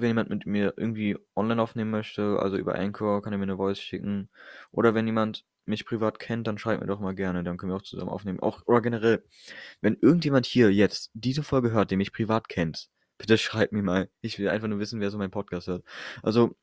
wenn 0.00 0.08
jemand 0.08 0.30
mit 0.30 0.46
mir 0.46 0.74
irgendwie 0.76 1.16
online 1.36 1.60
aufnehmen 1.62 1.90
möchte, 1.90 2.38
also 2.40 2.56
über 2.56 2.74
Anchor, 2.74 3.22
kann 3.22 3.32
er 3.32 3.38
mir 3.38 3.44
eine 3.44 3.56
Voice 3.56 3.80
schicken. 3.80 4.30
Oder 4.70 4.94
wenn 4.94 5.06
jemand 5.06 5.44
mich 5.66 5.84
privat 5.84 6.18
kennt, 6.18 6.46
dann 6.46 6.58
schreibt 6.58 6.80
mir 6.80 6.86
doch 6.86 7.00
mal 7.00 7.14
gerne, 7.14 7.44
dann 7.44 7.56
können 7.56 7.72
wir 7.72 7.76
auch 7.76 7.82
zusammen 7.82 8.10
aufnehmen. 8.10 8.40
Auch, 8.40 8.62
oder 8.66 8.80
generell, 8.80 9.24
wenn 9.80 9.96
irgendjemand 10.00 10.46
hier 10.46 10.72
jetzt 10.72 11.10
diese 11.14 11.42
Folge 11.42 11.70
hört, 11.70 11.90
der 11.90 11.98
mich 11.98 12.12
privat 12.12 12.48
kennt, 12.48 12.88
bitte 13.18 13.38
schreibt 13.38 13.72
mir 13.72 13.82
mal. 13.82 14.10
Ich 14.20 14.38
will 14.38 14.48
einfach 14.48 14.68
nur 14.68 14.78
wissen, 14.78 15.00
wer 15.00 15.10
so 15.10 15.18
meinen 15.18 15.30
Podcast 15.30 15.68
hört. 15.68 15.84
Also, 16.22 16.56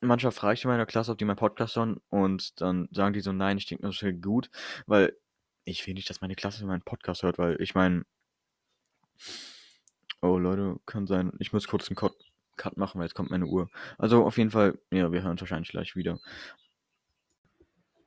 manchmal 0.00 0.32
frage 0.32 0.54
ich 0.54 0.64
in 0.64 0.70
meiner 0.70 0.86
Klasse, 0.86 1.12
ob 1.12 1.18
die 1.18 1.24
meinen 1.24 1.36
Podcast 1.36 1.76
hören 1.76 2.00
und 2.08 2.60
dann 2.60 2.88
sagen 2.92 3.12
die 3.14 3.20
so, 3.20 3.32
nein, 3.32 3.58
ich 3.58 3.66
denke, 3.66 3.86
das 3.86 4.02
ist 4.02 4.22
gut, 4.22 4.50
weil 4.86 5.16
ich 5.64 5.86
will 5.86 5.94
nicht, 5.94 6.10
dass 6.10 6.20
meine 6.20 6.34
Klasse 6.34 6.66
meinen 6.66 6.82
Podcast 6.82 7.22
hört, 7.22 7.38
weil 7.38 7.60
ich 7.60 7.74
meine, 7.74 8.04
oh 10.22 10.38
Leute, 10.38 10.76
kann 10.86 11.06
sein, 11.06 11.32
ich 11.38 11.52
muss 11.52 11.66
kurz 11.68 11.88
einen 11.88 11.96
Cut 11.96 12.29
Cut 12.60 12.76
machen, 12.76 12.98
weil 12.98 13.06
jetzt 13.06 13.14
kommt 13.14 13.30
meine 13.30 13.46
Uhr. 13.46 13.70
Also 13.96 14.24
auf 14.24 14.36
jeden 14.36 14.50
Fall, 14.50 14.78
ja, 14.90 15.10
wir 15.10 15.22
hören 15.22 15.32
uns 15.32 15.40
wahrscheinlich 15.40 15.70
gleich 15.70 15.96
wieder. 15.96 16.20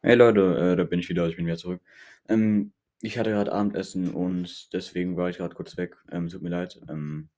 Hey 0.03 0.15
Leute, 0.15 0.57
äh, 0.60 0.75
da 0.75 0.83
bin 0.83 1.00
ich 1.00 1.10
wieder, 1.10 1.27
ich 1.27 1.38
bin 1.38 1.48
wieder 1.48 1.57
zurück. 1.57 1.81
Ähm, 2.29 2.72
ich 3.01 3.17
hatte 3.17 3.31
gerade 3.31 3.51
Abendessen 3.51 4.13
und 4.13 4.72
deswegen 4.72 5.17
war 5.17 5.29
ich 5.29 5.38
gerade 5.38 5.55
kurz 5.55 5.75
weg. 5.75 5.98
Ähm, 6.12 6.29
tut 6.29 6.43
mir 6.43 6.50
leid. 6.50 6.79
Ähm, 6.88 7.29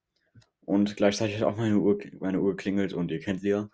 und 0.66 0.98
gleichzeitig 0.98 1.40
hat 1.40 1.48
auch 1.48 1.56
meine 1.56 1.78
Uhr, 1.78 1.98
meine 2.20 2.42
Uhr 2.42 2.58
klingelt 2.58 2.92
und 2.92 3.12
ihr 3.12 3.20
kennt 3.20 3.40
sie 3.40 3.50
ja. 3.50 3.70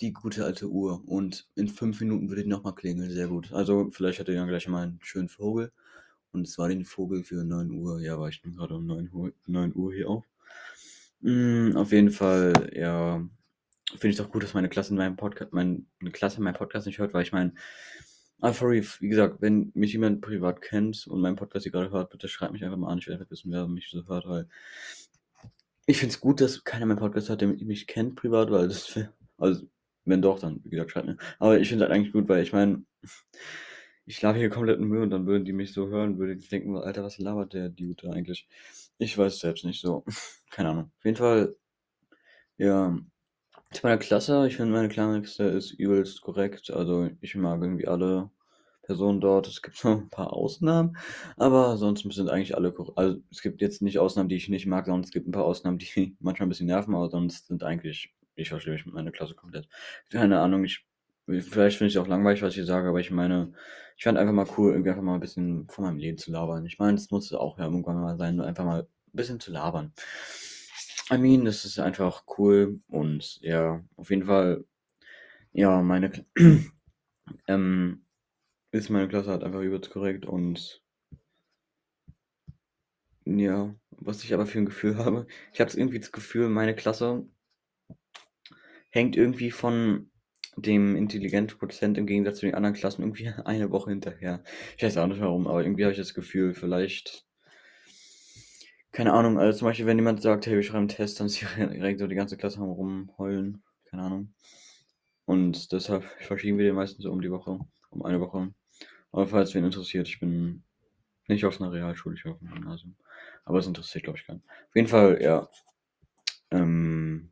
Die 0.00 0.12
gute 0.12 0.44
alte 0.44 0.68
Uhr. 0.68 1.02
Und 1.06 1.48
in 1.54 1.68
fünf 1.68 2.00
Minuten 2.00 2.28
würde 2.28 2.42
die 2.42 2.48
nochmal 2.48 2.74
klingeln. 2.74 3.10
Sehr 3.10 3.28
gut. 3.28 3.52
Also 3.52 3.90
vielleicht 3.92 4.18
hat 4.18 4.28
ihr 4.28 4.34
dann 4.34 4.48
gleich 4.48 4.66
mal 4.66 4.82
einen 4.82 4.98
schönen 5.02 5.28
Vogel. 5.28 5.70
Und 6.32 6.48
es 6.48 6.58
war 6.58 6.68
den 6.68 6.84
Vogel 6.84 7.22
für 7.22 7.44
9 7.44 7.70
Uhr. 7.70 8.00
Ja, 8.00 8.18
war 8.18 8.28
ich 8.28 8.42
gerade 8.42 8.74
um 8.74 8.86
9 8.86 9.10
Uhr, 9.12 9.32
9 9.46 9.74
Uhr 9.76 9.92
hier 9.92 10.08
auf. 10.08 10.24
Mm, 11.20 11.76
auf 11.76 11.92
jeden 11.92 12.10
Fall, 12.10 12.70
ja, 12.74 13.22
finde 13.90 14.08
ich 14.08 14.16
doch 14.16 14.30
gut, 14.30 14.42
dass 14.42 14.54
meine 14.54 14.68
Klasse 14.68 14.90
in 14.92 14.96
meinem 14.98 15.16
Podcast, 15.16 15.52
meine 15.52 15.84
Klasse 16.12 16.40
meinen 16.40 16.54
Podcast 16.54 16.86
nicht 16.86 16.98
hört, 16.98 17.12
weil 17.14 17.22
ich 17.22 17.32
meine, 17.32 17.54
ah, 18.40 18.52
sorry, 18.52 18.86
wie 19.00 19.08
gesagt, 19.08 19.40
wenn 19.42 19.70
mich 19.74 19.92
jemand 19.92 20.22
privat 20.22 20.62
kennt 20.62 21.06
und 21.06 21.20
meinen 21.20 21.36
Podcast 21.36 21.64
hier 21.64 21.72
gerade 21.72 21.90
hört, 21.90 22.10
bitte 22.10 22.28
schreibt 22.28 22.52
mich 22.52 22.64
einfach 22.64 22.78
mal 22.78 22.88
an. 22.90 22.98
Ich 22.98 23.06
will 23.06 23.14
einfach 23.14 23.30
wissen, 23.30 23.52
wer 23.52 23.66
mich 23.68 23.90
so 23.90 24.06
hört, 24.08 24.26
weil 24.28 24.48
Ich 25.86 25.98
finde 25.98 26.14
es 26.14 26.20
gut, 26.20 26.40
dass 26.40 26.64
keiner 26.64 26.86
meinen 26.86 26.98
Podcast 26.98 27.28
hat, 27.30 27.40
der 27.40 27.48
mich 27.48 27.86
kennt 27.86 28.16
privat, 28.16 28.50
weil 28.50 28.68
das 28.68 28.98
also, 29.38 29.66
wenn 30.04 30.22
doch, 30.22 30.38
dann, 30.38 30.60
wie 30.64 30.70
gesagt, 30.70 30.90
schreibt 30.92 31.06
mir. 31.06 31.16
Aber 31.38 31.58
ich 31.58 31.68
finde 31.68 31.84
halt 31.84 31.92
eigentlich 31.94 32.12
gut, 32.12 32.28
weil 32.28 32.42
ich 32.42 32.52
meine, 32.52 32.84
ich 34.06 34.20
laber 34.22 34.38
hier 34.38 34.50
komplett 34.50 34.80
Müll 34.80 35.02
und 35.02 35.10
dann 35.10 35.26
würden 35.26 35.44
die 35.44 35.52
mich 35.52 35.72
so 35.72 35.88
hören, 35.88 36.18
würden 36.18 36.38
die 36.40 36.48
denken: 36.48 36.76
„Alter, 36.76 37.04
was 37.04 37.18
labert 37.18 37.52
der 37.54 37.68
Dude 37.70 38.10
eigentlich?“ 38.12 38.48
Ich 38.98 39.16
weiß 39.18 39.38
selbst 39.40 39.64
nicht 39.64 39.80
so. 39.80 40.04
Keine 40.50 40.70
Ahnung. 40.70 40.92
Auf 40.98 41.04
jeden 41.04 41.16
Fall, 41.16 41.56
ja, 42.58 42.96
zu 43.72 43.80
meiner 43.84 43.98
Klasse, 43.98 44.46
ich 44.48 44.56
finde, 44.56 44.72
meine 44.72 44.88
Klasse 44.88 45.44
ist 45.46 45.72
übelst 45.72 46.22
korrekt. 46.22 46.70
Also, 46.72 47.10
ich 47.20 47.34
mag 47.36 47.62
irgendwie 47.62 47.88
alle 47.88 48.30
Personen 48.84 49.20
dort. 49.20 49.48
Es 49.48 49.62
gibt 49.62 49.76
so 49.78 49.90
'n 49.90 50.10
paar 50.10 50.32
Ausnahmen, 50.34 50.96
aber 51.38 51.68
ansonsten 51.70 52.10
sind 52.12 52.30
eigentlich 52.30 52.56
alle 52.56 52.72
kor 52.72 52.92
also, 52.98 53.18
es 53.32 53.42
gibt 53.42 53.62
jetzt 53.62 53.82
nicht 53.82 53.98
Ausnahmen, 54.00 54.28
die 54.30 54.36
ich 54.36 54.48
nicht 54.50 54.66
mag, 54.66 54.86
sondern 54.86 55.04
es 55.04 55.12
gibt 55.12 55.28
'n 55.28 55.32
paar 55.32 55.46
Ausnahmen, 55.46 55.78
die 55.78 56.16
manchmal 56.20 56.46
'n 56.48 56.50
bisschen 56.50 56.66
nerven, 56.68 56.94
aber 56.96 57.10
sonst 57.10 57.48
sind 57.48 57.64
eigentlich 57.64 58.14
ich 58.36 58.50
verstehe 58.50 58.72
mich 58.74 58.86
mit 58.86 58.94
meiner 58.94 59.12
Klasse 59.12 59.34
komplett. 59.36 59.68
Keine 60.10 60.40
Ahnung, 60.40 60.64
ich 60.64 60.86
vielleicht 61.40 61.78
finde 61.78 61.88
ich's 61.88 61.96
auch 61.96 62.08
langweilig, 62.08 62.42
was 62.42 62.56
ich 62.56 62.66
sage, 62.66 62.88
aber 62.88 63.00
ich 63.00 63.10
meine, 63.10 63.52
ich 63.96 64.02
fände 64.04 64.20
einfach 64.20 64.32
mal 64.34 64.46
cool, 64.58 64.72
irgendwie 64.72 64.90
einfach 64.90 65.02
mal 65.02 65.14
'n 65.14 65.20
bisschen 65.20 65.68
von 65.68 65.84
meinem 65.84 65.98
Leben 65.98 66.18
zu 66.18 66.30
labern. 66.32 66.64
Ich 66.66 66.78
meine, 66.78 66.96
es 66.96 67.10
muss 67.10 67.32
auch 67.32 67.58
ja 67.58 67.64
irgendwann 67.66 68.00
mal 68.00 68.16
sein, 68.18 68.40
einfach 68.40 68.64
mal 68.64 68.82
'n 68.82 68.86
bisschen 69.12 69.40
zu 69.40 69.52
labern. 69.52 69.92
I 71.10 71.18
mean, 71.18 71.44
das 71.44 71.64
ist 71.64 71.78
einfach 71.78 72.24
cool 72.38 72.80
und 72.88 73.40
ja, 73.42 73.82
auf 73.96 74.10
jeden 74.10 74.26
Fall, 74.26 74.64
ja, 75.52 75.82
meine 75.82 76.12
ähm, 77.48 78.04
ist 78.72 78.90
meine 78.90 79.08
Klasse 79.08 79.30
halt 79.30 79.44
einfach 79.44 79.60
übelst 79.62 79.90
korrekt 79.90 80.26
und 80.26 80.82
ja, 83.24 83.74
was 83.90 84.24
ich 84.24 84.34
aber 84.34 84.46
für 84.46 84.58
'n 84.58 84.66
Gefühl 84.66 84.96
habe 85.04 85.26
ich 85.52 85.60
habe 85.60 85.70
irgendwie 85.72 85.98
das 86.00 86.12
Gefühl, 86.12 86.48
meine 86.50 86.74
Klasse 86.76 87.26
hängt 88.90 89.16
irgendwie 89.16 89.50
von 89.50 90.09
dem 90.62 90.96
Intelligenzquotient 90.96 91.98
im 91.98 92.06
Gegensatz 92.06 92.38
zu 92.40 92.46
den 92.46 92.54
anderen 92.54 92.74
Klassen 92.74 93.02
irgendwie 93.02 93.28
eine 93.44 93.70
Woche 93.70 93.90
hinterher. 93.90 94.42
Ich 94.76 94.82
weiß 94.84 94.96
auch 94.98 95.06
nicht 95.06 95.20
warum, 95.20 95.46
aber 95.48 95.62
irgendwie 95.62 95.84
habe 95.84 95.92
ich 95.92 95.98
das 95.98 96.14
Gefühl, 96.14 96.54
vielleicht 96.54 97.26
keine 98.92 99.12
Ahnung, 99.12 99.38
also, 99.38 99.58
zum 99.60 99.66
Beispiel, 99.68 99.86
wenn 99.86 99.98
jemand 99.98 100.20
sagt: 100.22 100.46
„Hey, 100.46 100.56
wir 100.56 100.62
schreiben 100.62 100.84
'n 100.86 100.88
Test“, 100.88 101.20
dann 101.20 101.26
ist 101.26 101.40
direkt 101.56 102.00
so 102.00 102.06
die 102.06 102.14
ganze 102.16 102.36
Klasse 102.36 102.60
Rumheulen, 102.60 103.62
keine 103.84 104.02
Ahnung. 104.02 104.34
Und 105.26 105.72
deshalb 105.72 106.04
verschieben 106.20 106.58
wir 106.58 106.66
den 106.66 106.74
meistens 106.76 107.04
so 107.04 107.12
um 107.12 107.20
die 107.22 107.30
Woche 107.30 107.60
um 107.90 108.04
eine 108.04 108.20
Woche. 108.20 108.54
Aber 109.12 109.28
falls 109.28 109.54
wen 109.54 109.64
interessiert, 109.64 110.08
ich 110.08 110.20
bin 110.20 110.64
nicht 111.28 111.44
auf 111.46 111.60
'ner 111.60 111.72
Realschule, 111.72 112.16
ich 112.16 112.24
bin 112.24 112.32
auf'm 112.34 112.52
Gymnasium. 112.54 112.96
Aber 113.44 113.58
es 113.60 113.66
interessiert, 113.68 114.04
glaube 114.04 114.18
ich, 114.20 114.26
keinen. 114.26 114.42
Auf 114.68 114.76
jeden 114.76 114.88
Fall, 114.88 115.20
ja. 115.22 115.48
Ähm 116.50 117.30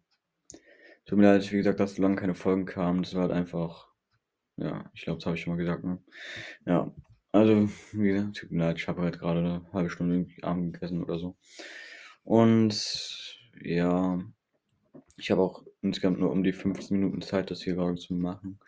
tut 1.08 1.18
mir 1.18 1.24
leid, 1.26 1.52
wie 1.52 1.58
gesagt, 1.58 1.80
dass 1.80 1.96
so 1.96 2.02
lange 2.02 2.16
keine 2.16 2.36
Folgen 2.36 2.66
kamen. 2.66 3.02
Das 3.02 3.14
war 3.16 3.22
halt 3.24 3.32
einfach 3.32 3.88
ja, 4.58 4.90
ich 4.94 5.02
glaube, 5.04 5.18
das 5.18 5.26
habe 5.26 5.36
ich 5.36 5.42
schon 5.42 5.54
mal 5.54 5.58
gesagt, 5.58 5.84
ne? 5.84 6.00
Ja, 6.66 6.92
also, 7.32 7.68
wie 7.92 8.08
gesagt, 8.10 8.36
tut 8.38 8.52
mir 8.52 8.60
leid, 8.66 8.78
ich 8.78 8.88
habe 8.88 9.02
halt 9.02 9.18
grade 9.20 9.42
'ne 9.42 9.66
halbe 9.72 9.90
Stunde 9.90 10.16
irgendwie 10.16 10.42
Abend 10.44 10.74
gegessen 10.74 11.02
oder 11.04 11.18
so. 11.20 11.36
Und 12.24 13.38
ja, 13.62 14.20
ich 15.18 15.30
habe 15.30 15.42
auch 15.42 15.64
insgesamt 15.82 16.20
nur 16.20 16.30
um 16.32 16.44
die 16.44 16.52
15 16.52 16.98
Minuten 16.98 17.22
Zeit, 17.22 17.50
das 17.50 17.62
hier 17.62 17.74
grade 17.76 17.96
zu 17.96 18.14
machen, 18.14 18.60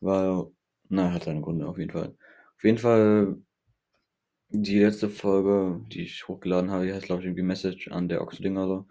weil 0.00 0.46
na 0.90 1.12
hat 1.12 1.24
seine 1.24 1.40
Gründe 1.42 1.68
auf 1.68 1.78
jeden 1.78 1.92
Fall. 1.92 2.16
Auf 2.56 2.64
jeden 2.64 2.78
Fall 2.78 3.36
die 4.52 4.78
letzte 4.80 5.08
Folge, 5.08 5.80
die 5.88 6.02
ich 6.02 6.28
hochgeladen 6.28 6.70
habe, 6.70 6.86
die 6.86 6.92
heißt, 6.92 7.06
glaube 7.06 7.22
ich, 7.22 7.26
irgendwie 7.26 7.42
„Message 7.42 7.88
an 7.90 8.08
der 8.08 8.22
Ochsdinger“ 8.22 8.64
oder 8.66 8.68
so. 8.68 8.86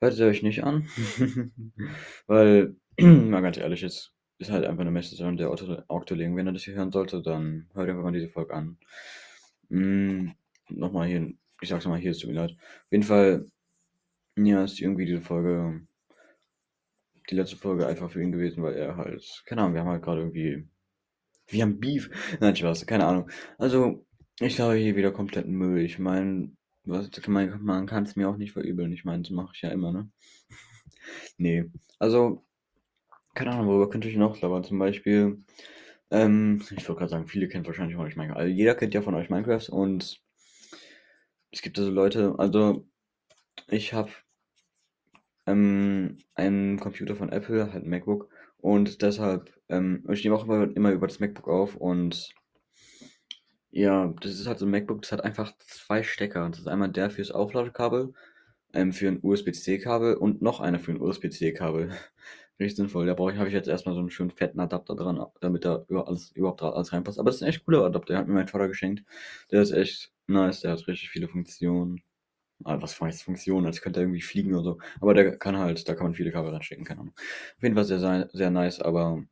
Hört 0.00 0.14
sie 0.14 0.24
euch 0.24 0.42
nicht 0.42 0.64
an, 0.64 0.88
weil, 2.26 2.76
mal 3.00 3.42
ganz 3.42 3.58
ehrlich, 3.58 3.82
es 3.82 4.12
ist 4.38 4.50
halt 4.50 4.64
einfach 4.66 4.84
'ne 4.84 4.90
Message 4.90 5.20
an 5.22 5.36
der 5.36 5.50
Octoling. 5.52 6.36
Wenn 6.36 6.46
er 6.46 6.52
das 6.52 6.62
hier 6.64 6.74
hören 6.74 6.92
sollte, 6.92 7.22
dann 7.22 7.68
hört 7.74 7.88
einfach 7.90 8.02
mal 8.02 8.12
diese 8.12 8.28
Folge 8.28 8.54
an. 8.54 8.78
Hm, 9.70 10.34
noch 10.70 10.92
mal 10.92 11.06
hier 11.08 11.32
ich 11.62 11.70
noch 11.70 11.84
mal 11.86 11.98
hier, 11.98 12.10
es 12.12 12.18
tut 12.18 12.30
mir 12.30 12.36
leid. 12.36 12.52
Auf 12.52 12.92
jeden 12.92 13.04
Fall, 13.04 13.46
ja, 14.38 14.64
ist 14.64 14.80
irgendwie 14.80 15.06
diese 15.06 15.22
Folge 15.22 15.82
die 17.30 17.34
letzte 17.34 17.56
Folge 17.56 17.86
einfach 17.86 18.10
für 18.10 18.22
ihn 18.22 18.32
gewesen, 18.32 18.62
weil 18.62 18.74
er 18.74 18.96
halt 18.96 19.42
keine 19.46 19.62
Ahnung, 19.62 19.74
wir 19.74 19.80
haben 19.80 19.88
halt 19.88 20.02
grade 20.02 20.20
irgendwie 20.20 20.68
wir 21.48 21.62
haben 21.62 21.80
Beef. 21.80 22.10
Nein, 22.40 22.56
Spaß, 22.56 22.86
keine 22.86 23.06
Ahnung. 23.06 23.30
Also, 23.58 24.05
ich 24.40 24.58
laber 24.58 24.74
hier 24.74 24.96
wieder 24.96 25.12
kompletten 25.12 25.52
Müll. 25.54 25.80
Ich 25.80 25.98
meine, 25.98 26.52
was 26.84 27.10
man 27.28 27.62
man 27.62 27.86
kann's 27.86 28.16
mir 28.16 28.28
auch 28.28 28.36
nicht 28.36 28.52
verübeln. 28.52 28.92
Ich 28.92 29.04
meine, 29.04 29.22
das 29.22 29.30
mache 29.30 29.52
ich 29.54 29.62
ja 29.62 29.70
immer, 29.70 29.92
ne? 29.92 30.10
Ne, 31.38 31.70
also, 31.98 32.44
keine 33.34 33.52
Ahnung, 33.52 33.68
worüber 33.68 33.90
könnte 33.90 34.08
ich 34.08 34.16
noch 34.16 34.40
labern? 34.42 34.64
Zum 34.64 34.78
Beispiel, 34.80 35.44
ähm, 36.10 36.62
ich 36.76 36.88
wollte 36.88 37.00
grad 37.00 37.10
sagen, 37.10 37.28
viele 37.28 37.48
kennen 37.48 37.66
wahrscheinlich 37.66 37.96
von 37.96 38.06
euch 38.06 38.16
Minecraft. 38.16 38.38
Also, 38.40 38.52
jeder 38.54 38.74
kennt 38.76 38.94
ja 38.94 39.02
von 39.02 39.14
euch 39.16 39.30
Minecraft 39.30 39.68
und 39.70 40.20
es 41.50 41.60
gibt 41.62 41.76
da 41.78 41.82
so 41.82 41.90
Leute 41.90 42.34
also, 42.38 42.86
ich 43.68 43.92
habe 43.94 44.10
ähm, 45.46 46.18
einen 46.34 46.78
Computer 46.80 47.16
von 47.16 47.30
Apple, 47.30 47.72
halt 47.72 47.84
'n 47.84 47.90
MacBook 47.90 48.28
und 48.58 49.02
deshalb, 49.02 49.52
ähm 49.68 50.04
ich 50.10 50.24
nehme 50.24 50.36
auch 50.36 50.44
immer 50.44 50.64
immer 50.76 50.90
über 50.92 51.06
das 51.06 51.20
MacBook 51.20 51.48
auf 51.48 51.76
und 51.76 52.34
ja, 53.80 54.14
das 54.20 54.32
ist 54.40 54.46
halt 54.46 54.58
so 54.58 54.66
'n 54.66 54.70
MacBook, 54.70 55.02
das 55.02 55.12
hat 55.12 55.24
einfach 55.24 55.52
2 55.58 56.02
Stecker. 56.02 56.48
Das 56.50 56.60
ist 56.60 56.68
einmal 56.68 56.90
der 56.90 57.10
fürs 57.10 57.30
Aufladekabel, 57.30 58.12
ähm, 58.74 58.92
für 58.92 59.08
'n 59.08 59.20
USB-C-Kabel 59.22 60.14
und 60.16 60.42
noch 60.42 60.60
einer 60.60 60.78
für 60.80 60.92
'n 60.92 61.00
USB-C-Kabel. 61.00 61.90
Richtig 62.60 62.76
sinnvoll. 62.76 63.06
Da 63.06 63.14
brauche 63.14 63.32
ich 63.32 63.38
habe 63.38 63.48
ich 63.48 63.54
jetzt 63.54 63.68
erst 63.68 63.86
mal 63.86 63.94
so 63.94 64.00
'n 64.00 64.10
schönen 64.10 64.30
fetten 64.32 64.60
Adapter 64.60 64.96
dran, 64.96 65.24
damit 65.40 65.64
da 65.64 65.84
über 65.88 66.08
alles 66.08 66.32
überhaupt 66.32 66.62
alles 66.62 66.92
reinpasst. 66.92 67.18
Aber 67.20 67.30
das 67.30 67.36
ist 67.36 67.42
'n 67.42 67.48
echt 67.48 67.64
cooler 67.66 67.84
Adapter, 67.84 68.14
den 68.14 68.18
hat 68.20 68.28
mir 68.28 68.34
mein 68.34 68.48
Vater 68.48 68.68
geschenkt. 68.68 69.04
Der 69.52 69.62
ist 69.62 69.72
echt 69.72 70.12
nice, 70.28 70.60
der 70.62 70.72
hat 70.72 70.86
richtig 70.88 71.10
viele 71.10 71.28
Funktionen. 71.28 72.02
Ah, 72.64 72.80
was 72.82 73.00
heißt 73.00 73.24
Funktionen, 73.24 73.66
als 73.66 73.82
könnte 73.82 74.00
er 74.00 74.04
irgendwie 74.04 74.22
fliegen 74.22 74.54
oder 74.54 74.64
so. 74.64 74.78
Aber 75.00 75.14
der 75.14 75.38
kann 75.38 75.58
halt 75.58 75.88
da 75.88 75.94
kann 75.94 76.06
man 76.06 76.14
viele 76.14 76.32
Kabel 76.32 76.52
reinstecken, 76.52 76.84
keine 76.86 77.00
Ahnung. 77.02 77.14
Auf 77.58 77.62
jeden 77.64 77.74
Fall 77.76 77.84
sehr 77.86 78.28
sehr 78.32 78.50
nice, 78.50 78.80
aber 78.80 79.24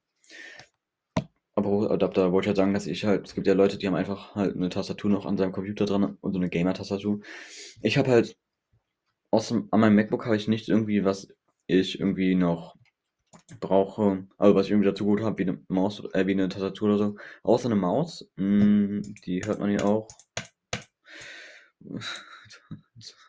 Adapter, 1.64 2.32
wollte 2.32 2.46
ich 2.46 2.48
halt 2.48 2.56
sagen, 2.58 2.74
dass 2.74 2.86
ich 2.86 3.04
halt 3.04 3.26
es 3.26 3.34
gibt 3.34 3.46
ja 3.46 3.54
Leute, 3.54 3.78
die 3.78 3.86
haben 3.86 3.94
einfach 3.94 4.34
halt 4.34 4.56
'ne 4.56 4.68
Tastatur 4.68 5.10
noch 5.10 5.26
an 5.26 5.36
seinem 5.38 5.52
Computer 5.52 5.86
dran 5.86 6.16
und 6.20 6.32
so 6.32 6.38
'ne 6.38 6.48
Gamer-Tastatur. 6.50 7.20
Ich 7.82 7.98
habe 7.98 8.10
halt 8.10 8.36
außer 9.32 9.62
an 9.72 9.80
meinem 9.80 9.96
MacBook 9.96 10.26
habe 10.26 10.36
ich 10.36 10.48
nichts 10.48 10.68
irgendwie, 10.68 11.04
was 11.04 11.28
ich 11.68 12.00
irgendwie 12.00 12.34
noch 12.36 12.76
brauche 13.60 14.26
also, 14.38 14.54
was 14.56 14.66
ich 14.66 14.72
irgendwie 14.72 14.88
dazu 14.90 15.04
geholt 15.06 15.22
habe, 15.24 15.38
wie 15.38 15.46
'ne 15.46 15.60
Maus 15.68 16.02
äh, 16.14 16.26
wie 16.26 16.34
'ne 16.36 16.48
Tastatur 16.50 16.88
oder 16.90 16.98
so, 16.98 17.16
außer 17.44 17.68
'ne 17.70 17.76
Maus. 17.76 18.28
Hm, 18.38 19.02
die 19.26 19.42
hört 19.46 19.60
man 19.60 19.70
hier 19.70 19.84
auch. 19.86 20.08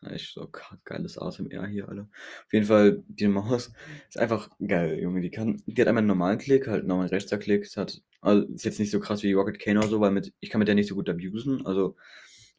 Echt 0.10 0.34
so 0.34 0.50
geiles 0.86 1.18
ASMR 1.18 1.68
hier, 1.68 1.88
Alter. 1.90 2.08
Auf 2.46 2.54
jeden 2.54 2.66
Fall, 2.66 3.04
die 3.08 3.28
Maus 3.28 3.72
ist 4.10 4.18
einfach 4.18 4.50
geil, 4.66 5.00
Junge. 5.00 5.22
Die 5.22 5.32
kann 5.32 5.62
die 5.66 5.82
hat 5.82 5.88
einmal 5.88 6.04
'n 6.04 6.08
normalen 6.08 6.38
Klick, 6.40 6.68
halt 6.68 6.84
'n 6.84 6.88
normalen 6.88 7.10
Rechtsklick. 7.10 7.64
Es 7.66 7.78
hat 7.78 8.02
also, 8.22 8.44
ist 8.54 8.66
jetzt 8.66 8.80
nicht 8.80 8.92
so 8.92 9.00
krass 9.00 9.24
wie 9.24 9.34
Rocket 9.34 9.60
Cane 9.60 9.80
oder 9.80 9.88
so, 9.90 10.00
weil 10.02 10.12
mit 10.12 10.34
ich 10.40 10.50
kann 10.50 10.60
mit 10.60 10.68
der 10.68 10.76
nicht 10.76 10.88
so 10.88 10.96
gut 10.96 11.10
abusen. 11.10 11.66
Also, 11.66 11.96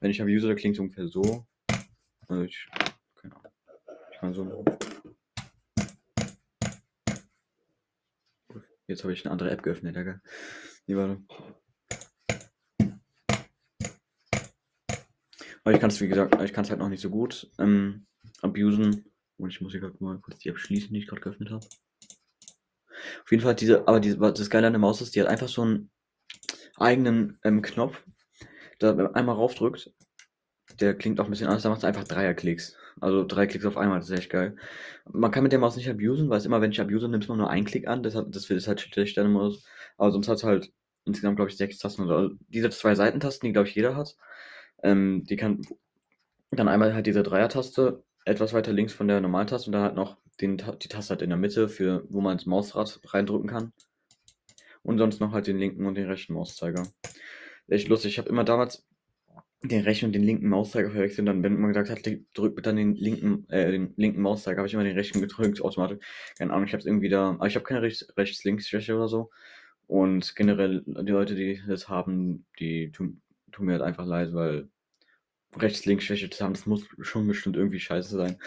wenn 0.00 0.10
ich 0.10 0.20
abuse, 0.22 0.46
dann 0.48 0.56
klingt's 0.56 0.78
ungefähr 0.80 1.08
so. 1.08 1.46
Also, 2.28 2.42
ich 2.44 2.68
keine 3.16 3.36
Ahnung. 3.36 3.52
Ich 4.12 4.18
kann 4.20 4.34
so. 4.34 4.64
Jetzt 8.88 9.02
habe 9.02 9.12
ich 9.12 9.24
'ne 9.24 9.30
andere 9.32 9.50
App 9.50 9.62
geöffnet, 9.64 9.96
Digga. 9.96 10.20
Ne, 10.86 10.96
warte. 10.96 11.20
Aber 15.66 15.74
ich 15.74 15.80
kann's, 15.80 16.00
wie 16.00 16.06
gesagt 16.06 16.40
ich 16.42 16.52
kann's 16.52 16.70
halt 16.70 16.78
noch 16.78 16.88
nicht 16.88 17.02
so 17.02 17.10
gut, 17.10 17.50
ähm, 17.58 18.06
abusen. 18.40 19.04
Und 19.36 19.50
ich 19.50 19.60
muss 19.60 19.72
hier 19.72 19.80
grad 19.80 20.00
mal 20.00 20.16
kurz 20.20 20.38
die 20.38 20.48
App 20.48 20.58
schließen, 20.60 20.94
die 20.94 21.00
ich 21.00 21.08
grad 21.08 21.20
geöffnet 21.22 21.50
habe. 21.50 21.66
Auf 23.24 23.30
jeden 23.32 23.42
Fall 23.42 23.50
hat 23.52 23.60
diese 23.60 23.88
aber 23.88 23.98
diese 23.98 24.16
das 24.18 24.48
Geile 24.48 24.68
an 24.68 24.74
der 24.74 24.80
Maus 24.80 25.00
ist, 25.00 25.16
die 25.16 25.20
hat 25.20 25.26
einfach 25.28 25.48
so 25.48 25.62
'n 25.62 25.90
eigenen, 26.78 27.38
ähm, 27.44 27.62
Knopf. 27.62 28.04
Da 28.80 28.94
man 28.94 29.14
einmal 29.14 29.36
raufdrückt, 29.36 29.92
der 30.80 30.94
klingt 30.96 31.20
auch 31.20 31.26
'n 31.26 31.30
bisschen 31.30 31.48
anders, 31.48 31.64
da 31.64 31.70
macht's 31.70 31.84
einfach 31.84 32.04
Dreierklicks. 32.04 32.76
Also, 33.00 33.24
3 33.26 33.46
Klicks 33.46 33.66
auf 33.66 33.76
einmal, 33.78 34.00
das 34.00 34.10
ist 34.10 34.18
echt 34.18 34.30
geil. 34.30 34.56
Man 35.12 35.30
kann 35.32 35.42
mit 35.44 35.52
der 35.52 35.60
Maus 35.60 35.76
nicht 35.76 35.90
abusen, 35.90 36.30
weil's 36.30 36.46
immer 36.46 36.60
wenn 36.62 36.72
ich 36.72 36.80
abuse, 36.80 37.08
nimmt's 37.08 37.28
immer 37.28 37.38
nur 37.38 37.50
einen 37.50 37.66
Klick 37.66 37.88
an, 37.88 38.02
deshalb 38.04 38.32
das 38.32 38.50
ist 38.50 38.68
halt 38.68 38.80
schlecht 38.82 39.18
an 39.18 39.32
Maus. 39.32 39.64
Aber 39.98 40.12
sonst 40.12 40.28
hat's 40.28 40.44
halt 40.44 40.72
insgesamt, 41.06 41.36
glaube 41.36 41.50
ich, 41.50 41.56
6 41.58 41.78
Tasten 41.78 42.04
oder 42.04 42.16
also, 42.18 42.36
diese 42.48 42.70
2 42.70 42.94
Seitentasten, 42.96 43.48
die, 43.48 43.52
glaube 43.54 43.68
ich, 43.68 43.74
jeder 43.76 43.96
hat, 43.96 44.16
ähm, 44.82 45.24
die 45.24 45.36
kann 45.36 45.62
dann 46.50 46.68
einmal 46.68 46.94
halt 46.94 47.06
diese 47.06 47.22
Dreiertaste 47.22 48.04
etwas 48.24 48.52
weiter 48.52 48.72
links 48.72 48.92
von 48.92 49.08
der 49.08 49.20
Normaltaste 49.20 49.68
und 49.68 49.72
dann 49.72 49.82
halt 49.82 49.94
noch 49.94 50.16
den 50.40 50.56
die 50.56 50.88
Taste 50.88 51.10
halt 51.10 51.22
in 51.22 51.30
der 51.30 51.38
Mitte 51.38 51.68
für 51.68 52.04
wo 52.08 52.20
man 52.20 52.36
das 52.36 52.46
Mausrad 52.46 53.00
reindrücken 53.04 53.48
kann. 53.48 53.72
Und 54.82 54.98
sonst 54.98 55.20
noch 55.20 55.32
halt 55.32 55.46
den 55.46 55.58
linken 55.58 55.86
und 55.86 55.96
den 55.96 56.06
rechten 56.06 56.34
Mauszeiger. 56.34 56.86
Echt 57.68 57.88
lustig. 57.88 58.12
Ich 58.12 58.18
habe 58.18 58.28
immer 58.28 58.44
damals 58.44 58.86
den 59.62 59.82
rechten 59.82 60.06
und 60.06 60.12
den 60.12 60.22
linken 60.22 60.48
Mauszeiger 60.48 60.90
verwechselt 60.90 61.20
und 61.20 61.26
dann, 61.26 61.42
wenn 61.42 61.58
man 61.60 61.72
gesagt 61.72 61.90
hat, 61.90 62.16
drück 62.34 62.62
dann 62.62 62.76
den 62.76 62.94
linken, 62.94 63.48
äh, 63.48 63.72
den 63.72 63.94
linken 63.96 64.20
Mauszeiger, 64.20 64.58
habe 64.58 64.68
ich 64.68 64.74
immer 64.74 64.84
den 64.84 64.96
rechten 64.96 65.20
gedrückt, 65.20 65.60
automatisch. 65.60 65.98
Keine 66.38 66.52
Ahnung, 66.52 66.66
ich 66.66 66.72
habe 66.72 66.80
es 66.80 66.86
irgendwie 66.86 67.08
da, 67.08 67.30
aber 67.30 67.46
ich 67.46 67.56
habe 67.56 67.64
keine 67.64 67.82
Rechts-Links-Schwäche 67.82 68.94
oder 68.94 69.08
so. 69.08 69.30
Und 69.86 70.34
generell, 70.36 70.82
die 70.86 71.12
Leute, 71.12 71.34
die 71.34 71.60
das 71.66 71.88
haben, 71.88 72.44
die 72.58 72.90
tun, 72.92 73.22
tun 73.52 73.66
mir 73.66 73.72
halt 73.72 73.82
einfach 73.82 74.06
leid, 74.06 74.32
weil 74.34 74.68
Rechts-Links-Schwäche 75.54 76.30
zu 76.30 76.44
haben, 76.44 76.54
das 76.54 76.66
muss 76.66 76.86
schon 77.00 77.26
bestimmt 77.26 77.56
irgendwie 77.56 77.80
scheiße 77.80 78.16
sein. 78.16 78.38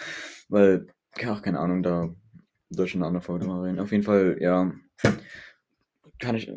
Weil, 0.48 0.86
ach, 1.24 1.42
keine 1.42 1.58
Ahnung, 1.58 1.82
da 1.82 2.14
soll 2.70 2.86
ich 2.86 2.94
eine 2.94 3.06
andere 3.06 3.22
Folge 3.22 3.46
mal 3.46 3.62
reden. 3.62 3.80
Auf 3.80 3.92
jeden 3.92 4.04
Fall, 4.04 4.38
ja, 4.40 4.72
kann 6.18 6.36
ich, 6.36 6.52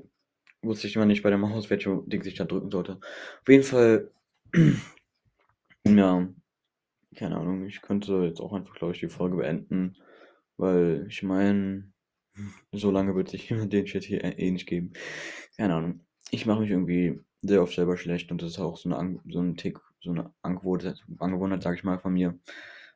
wusste 0.62 0.88
ich 0.88 0.96
immer 0.96 1.06
nicht 1.06 1.24
bei 1.24 1.30
der 1.30 1.40
Maus, 1.40 1.70
welche 1.70 2.04
Ding 2.06 2.24
ich 2.26 2.36
da 2.36 2.46
drücken 2.46 2.72
sollte. 2.72 3.00
Auf 3.42 3.48
jeden 3.48 3.64
Fall, 3.64 4.12
ja, 5.86 6.28
keine 7.16 7.38
Ahnung, 7.38 7.66
ich 7.66 7.82
könnte 7.82 8.24
jetzt 8.26 8.40
auch 8.40 8.54
einfach, 8.54 8.76
glaube 8.76 8.94
ich, 8.94 9.00
die 9.00 9.10
Folge 9.10 9.38
beenden, 9.38 9.96
weil 10.58 11.06
ich 11.10 11.24
meine, 11.24 11.92
so 12.72 12.92
lange 12.92 13.16
wird 13.16 13.30
sich 13.30 13.48
den 13.70 13.88
Shit 13.88 14.04
hier 14.04 14.24
eh 14.24 14.52
nicht 14.52 14.68
geben. 14.68 14.94
Keine 15.58 15.76
Ahnung. 15.76 16.02
Ich 16.32 16.46
mache 16.46 16.62
mich 16.62 16.72
irgendwie 16.72 17.22
sehr 17.44 17.62
oft 17.62 17.76
selber 17.76 17.98
schlecht 17.98 18.32
und 18.32 18.42
das 18.42 18.52
ist 18.52 18.60
auch 18.60 18.78
so, 18.78 18.94
eine, 18.94 19.20
so 19.30 19.42
ein 19.42 19.58
Tick, 19.58 19.80
so 20.02 20.12
eine 20.12 20.34
Angewohnheit, 20.42 21.04
Angewohnheit 21.20 21.62
sage 21.64 21.76
ich 21.78 21.84
mal, 21.84 22.00
von 22.00 22.14
mir, 22.14 22.40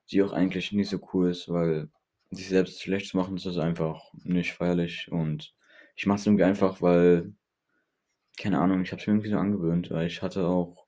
die 0.09 0.23
auch 0.23 0.31
eigentlich 0.33 0.71
nicht 0.71 0.89
so 0.89 0.99
cool 1.13 1.29
ist, 1.29 1.49
weil 1.49 1.89
sich 2.31 2.49
selbst 2.49 2.81
schlecht 2.81 3.09
zu 3.09 3.17
machen, 3.17 3.35
das 3.35 3.45
ist 3.45 3.57
einfach 3.57 4.01
nicht 4.23 4.53
feierlich 4.53 5.11
und 5.11 5.53
ich 5.95 6.05
mache 6.05 6.19
es 6.19 6.25
irgendwie 6.25 6.43
einfach, 6.45 6.81
weil, 6.81 7.33
keine 8.37 8.59
Ahnung, 8.59 8.81
ich 8.81 8.91
habe 8.91 9.01
es 9.01 9.07
mir 9.07 9.13
irgendwie 9.13 9.29
so 9.29 9.37
angewöhnt, 9.37 9.91
weil 9.91 10.07
ich 10.07 10.21
hatte 10.21 10.47
auch 10.47 10.86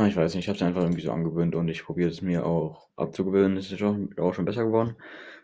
na, 0.00 0.08
ich 0.08 0.16
weiß 0.16 0.34
nicht, 0.34 0.44
ich 0.44 0.48
habe 0.48 0.56
es 0.56 0.62
einfach 0.62 0.82
irgendwie 0.82 1.02
so 1.02 1.12
angewöhnt 1.12 1.54
und 1.54 1.68
ich 1.68 1.84
probiere 1.84 2.08
es 2.08 2.22
mir 2.22 2.46
auch 2.46 2.88
abzugewöhnen. 2.96 3.58
Es 3.58 3.70
ist 3.70 3.82
auch, 3.82 3.96
auch 4.18 4.32
schon 4.34 4.46
besser 4.46 4.64
geworden 4.64 4.96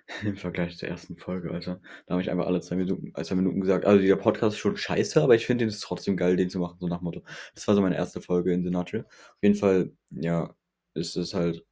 im 0.23 0.37
Vergleich 0.37 0.79
zur 0.79 0.89
ersten 0.89 1.17
Folge, 1.19 1.51
Alter. 1.51 1.81
Da 2.07 2.13
habe 2.15 2.23
ich 2.23 2.31
einfach 2.31 2.47
alle 2.47 2.63
zwei 2.63 2.77
Minuten, 2.77 3.13
zwei 3.23 3.35
Minuten 3.35 3.61
gesagt, 3.61 3.85
also 3.85 4.01
dieser 4.01 4.17
Podcast 4.17 4.55
ist 4.57 4.61
schon 4.61 4.77
scheiße, 4.79 5.23
aber 5.23 5.35
ich 5.35 5.47
finde 5.47 5.67
es 5.67 5.81
trotzdem 5.81 6.17
geil, 6.17 6.37
den 6.37 6.49
zu 6.49 6.59
machen, 6.59 6.79
so 6.81 6.89
nach 6.89 7.03
Motto. 7.03 7.23
Das 7.55 7.69
war 7.69 7.75
so 7.75 7.83
meine 7.83 7.97
erste 7.97 8.23
Folge 8.23 8.53
in 8.53 8.65
The 8.65 8.71
Nutshell. 8.71 9.05
Auf 9.07 9.43
jeden 9.43 9.57
Fall, 9.57 9.93
ja, 10.11 10.55
ist 10.95 11.17
es 11.17 11.35
halt 11.35 11.65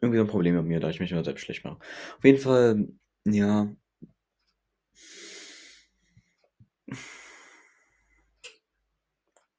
irgendwie 0.00 0.18
so 0.18 0.24
ein 0.24 0.30
Problem 0.30 0.54
mit 0.56 0.66
mir, 0.66 0.80
da 0.80 0.90
ich 0.90 1.00
mich 1.00 1.10
immer 1.12 1.24
selbst 1.24 1.42
schlecht 1.42 1.64
mache. 1.64 1.78
Auf 2.18 2.24
jeden 2.24 2.38
Fall, 2.38 2.88
ja. 3.24 3.74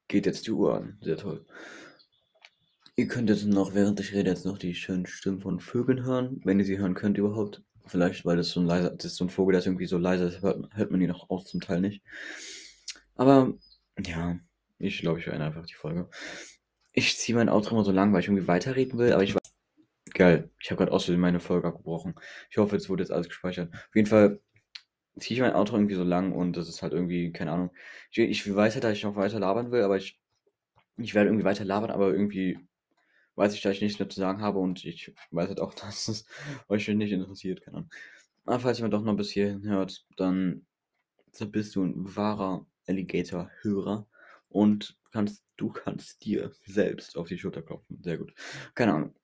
Geht 0.08 0.24
jetzt 0.26 0.46
die 0.46 0.52
Uhr 0.52 0.74
an. 0.74 0.98
Sehr 1.02 1.18
toll. 1.18 1.44
Ihr 2.98 3.06
könnt 3.06 3.30
jetzt 3.30 3.46
noch, 3.46 3.74
während 3.74 4.00
ich 4.00 4.12
rede, 4.12 4.28
jetzt 4.28 4.44
noch 4.44 4.58
die 4.58 4.74
schönen 4.74 5.06
Stimmen 5.06 5.40
von 5.40 5.60
Vögeln 5.60 6.04
hören, 6.04 6.40
wenn 6.42 6.58
ihr 6.58 6.64
sie 6.64 6.78
hören 6.78 6.94
könnt 6.94 7.16
überhaupt. 7.16 7.62
Vielleicht, 7.86 8.24
weil 8.24 8.36
das 8.36 8.50
so 8.50 8.58
ein 8.58 8.66
leiser, 8.66 8.90
das 8.90 9.04
ist 9.04 9.14
so 9.14 9.24
ein 9.24 9.30
Vogel, 9.30 9.52
der 9.52 9.60
ist 9.60 9.66
irgendwie 9.66 9.86
so 9.86 9.98
leise, 9.98 10.24
das 10.24 10.42
hört, 10.42 10.68
hört 10.74 10.90
man 10.90 11.00
ihn 11.00 11.06
noch 11.06 11.30
aus 11.30 11.44
zum 11.44 11.60
Teil 11.60 11.80
nicht. 11.80 12.02
Aber, 13.14 13.54
ja, 14.04 14.40
ich 14.80 14.98
glaube, 14.98 15.20
ich 15.20 15.26
beende 15.26 15.44
einfach 15.44 15.64
die 15.64 15.74
Folge. 15.74 16.10
Ich 16.92 17.16
ziehe 17.16 17.38
mein 17.38 17.48
Outro 17.48 17.76
immer 17.76 17.84
so 17.84 17.92
lang, 17.92 18.12
weil 18.12 18.18
ich 18.18 18.26
irgendwie 18.26 18.48
weiterreden 18.48 18.98
will, 18.98 19.12
aber 19.12 19.22
ich 19.22 19.36
weiß. 19.36 19.54
Geil, 20.12 20.50
ich 20.60 20.72
habe 20.72 20.78
gerade 20.78 20.90
aus 20.90 21.06
meine 21.06 21.38
Folge 21.38 21.68
abgebrochen. 21.68 22.16
Ich 22.50 22.58
hoffe, 22.58 22.74
jetzt 22.74 22.88
wurde 22.88 23.04
jetzt 23.04 23.12
alles 23.12 23.28
gespeichert. 23.28 23.72
Auf 23.72 23.94
jeden 23.94 24.08
Fall 24.08 24.40
ziehe 25.20 25.36
ich 25.36 25.40
mein 25.40 25.54
Outro 25.54 25.76
irgendwie 25.76 25.94
so 25.94 26.02
lang 26.02 26.32
und 26.32 26.56
das 26.56 26.68
ist 26.68 26.82
halt 26.82 26.94
irgendwie, 26.94 27.30
keine 27.30 27.52
Ahnung. 27.52 27.70
Ich, 28.10 28.18
ich 28.18 28.56
weiß 28.56 28.74
halt, 28.74 28.82
dass 28.82 28.94
ich 28.94 29.04
noch 29.04 29.14
weiter 29.14 29.38
labern 29.38 29.70
will, 29.70 29.82
aber 29.82 29.98
ich, 29.98 30.20
ich 30.96 31.14
werde 31.14 31.28
irgendwie 31.28 31.44
weiter 31.44 31.64
labern, 31.64 31.92
aber 31.92 32.10
irgendwie 32.10 32.58
weiß 33.38 33.54
ich, 33.54 33.62
dass 33.62 33.74
ich 33.74 33.80
nichts 33.80 33.98
mehr 33.98 34.08
zu 34.08 34.20
sagen 34.20 34.42
habe 34.42 34.58
und 34.58 34.84
ich 34.84 35.14
weiß 35.30 35.48
halt 35.48 35.60
auch, 35.60 35.74
dass 35.74 36.08
es 36.08 36.26
euch 36.68 36.88
nicht 36.88 37.12
interessiert, 37.12 37.62
keine 37.62 37.78
Ahnung. 37.78 37.90
Aber 38.44 38.60
falls 38.60 38.80
ihr 38.80 38.88
doch 38.88 39.02
noch 39.02 39.16
bis 39.16 39.30
hierhin 39.30 39.62
hört, 39.62 40.06
dann 40.16 40.66
bist 41.52 41.76
du 41.76 41.84
ein 41.84 42.16
wahrer 42.16 42.66
Alligator-Hörer 42.86 44.08
und 44.48 44.98
kannst, 45.12 45.44
du 45.56 45.70
kannst 45.70 46.24
dir 46.24 46.52
selbst 46.64 47.16
auf 47.16 47.28
die 47.28 47.38
Schulter 47.38 47.62
klopfen. 47.62 48.02
Sehr 48.02 48.18
gut. 48.18 48.34
Keine 48.74 48.94
Ahnung. 48.94 49.14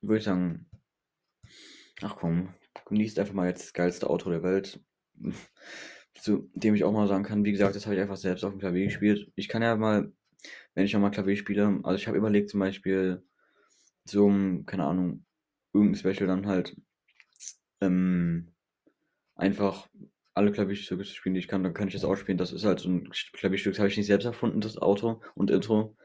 Würde 0.00 0.18
ich 0.18 0.24
sagen, 0.24 0.66
ach 2.02 2.16
komm, 2.16 2.54
genießt 2.86 3.18
einfach 3.18 3.34
mal 3.34 3.48
jetzt 3.48 3.62
das 3.62 3.72
geilste 3.72 4.10
Auto 4.10 4.30
der 4.30 4.42
Welt. 4.42 4.80
Zu 6.14 6.48
dem 6.54 6.74
ich 6.76 6.84
auch 6.84 6.92
mal 6.92 7.08
sagen 7.08 7.24
kann, 7.24 7.44
wie 7.44 7.50
gesagt, 7.50 7.74
das 7.74 7.86
habe 7.86 7.96
ich 7.96 8.00
einfach 8.00 8.16
selbst 8.16 8.44
auf 8.44 8.52
dem 8.52 8.60
Klavier 8.60 8.84
gespielt. 8.84 9.32
Ich 9.34 9.48
kann 9.48 9.62
ja 9.62 9.74
mal 9.74 10.12
wenn 10.74 10.84
ich 10.84 10.92
nochmal 10.92 11.10
Klavier 11.10 11.36
spiele. 11.36 11.80
Also 11.82 11.96
ich 11.96 12.06
habe 12.06 12.18
überlegt 12.18 12.50
zum 12.50 12.60
Beispiel 12.60 13.22
so, 14.04 14.28
keine 14.66 14.84
Ahnung, 14.84 15.24
irgendein 15.72 15.98
Special 15.98 16.26
dann 16.26 16.46
halt 16.46 16.76
ähm, 17.80 18.52
einfach 19.34 19.88
alle 20.34 20.52
Klavierstücke 20.52 21.04
zu 21.04 21.14
spielen, 21.14 21.34
die 21.34 21.40
ich 21.40 21.48
kann, 21.48 21.62
dann 21.62 21.74
kann 21.74 21.88
ich 21.88 21.94
das 21.94 22.04
auch 22.04 22.16
spielen. 22.16 22.38
Das 22.38 22.52
ist 22.52 22.64
halt 22.64 22.80
so 22.80 22.88
ein 22.88 23.10
Klavierstück, 23.32 23.74
das 23.74 23.78
habe 23.78 23.88
ich 23.88 23.96
nicht 23.96 24.06
selbst 24.06 24.24
erfunden, 24.24 24.60
das 24.60 24.78
Auto 24.78 25.22
und 25.34 25.50
Intro, 25.50 25.96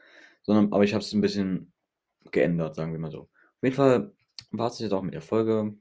sondern 0.42 0.72
aber 0.72 0.84
ich 0.84 0.94
habe 0.94 1.02
es 1.02 1.12
ein 1.12 1.20
bisschen 1.20 1.72
geändert, 2.30 2.76
sagen 2.76 2.92
wir 2.92 2.98
mal 3.00 3.10
so. 3.10 3.22
Auf 3.22 3.62
jeden 3.62 3.76
Fall 3.76 4.12
war 4.52 4.68
es 4.68 4.78
jetzt 4.78 4.92
auch 4.92 5.02
mit 5.02 5.14
der 5.14 5.22
Folge. 5.22 5.74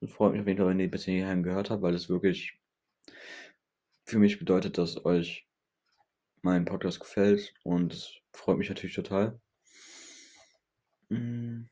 Es 0.00 0.12
freut 0.12 0.32
mich 0.32 0.40
auf 0.40 0.46
jeden 0.46 0.58
Fall, 0.58 0.68
wenn 0.68 0.80
ihr 0.80 0.90
bis 0.90 1.04
hierhin 1.04 1.42
gehört 1.42 1.70
habt, 1.70 1.82
weil 1.82 1.94
es 1.94 2.08
wirklich 2.08 2.58
für 4.04 4.18
mich 4.18 4.38
bedeutet, 4.38 4.76
dass 4.76 5.04
euch 5.04 5.48
mein 6.44 6.66
Podcast 6.66 7.00
gefällt 7.00 7.54
und 7.62 7.94
es 7.94 8.12
freut 8.32 8.58
mich 8.58 8.68
natürlich 8.68 8.94
total. 8.94 9.40
Mm, 11.08 11.64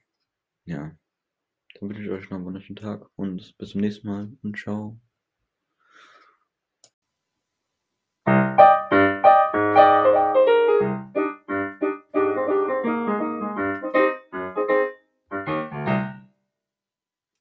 ja, 0.65 0.97
dann 1.75 1.89
wünsche 1.89 2.03
ich 2.03 2.11
euch 2.11 2.31
noch 2.31 2.39
einen 2.39 2.47
wunderschönen 2.47 2.77
Tag 2.77 3.09
und 3.17 3.57
bis 3.59 3.71
zum 3.71 3.81
nächsten 3.83 4.07
Mal 4.09 4.33
und 4.43 4.59
ciao. 4.59 4.99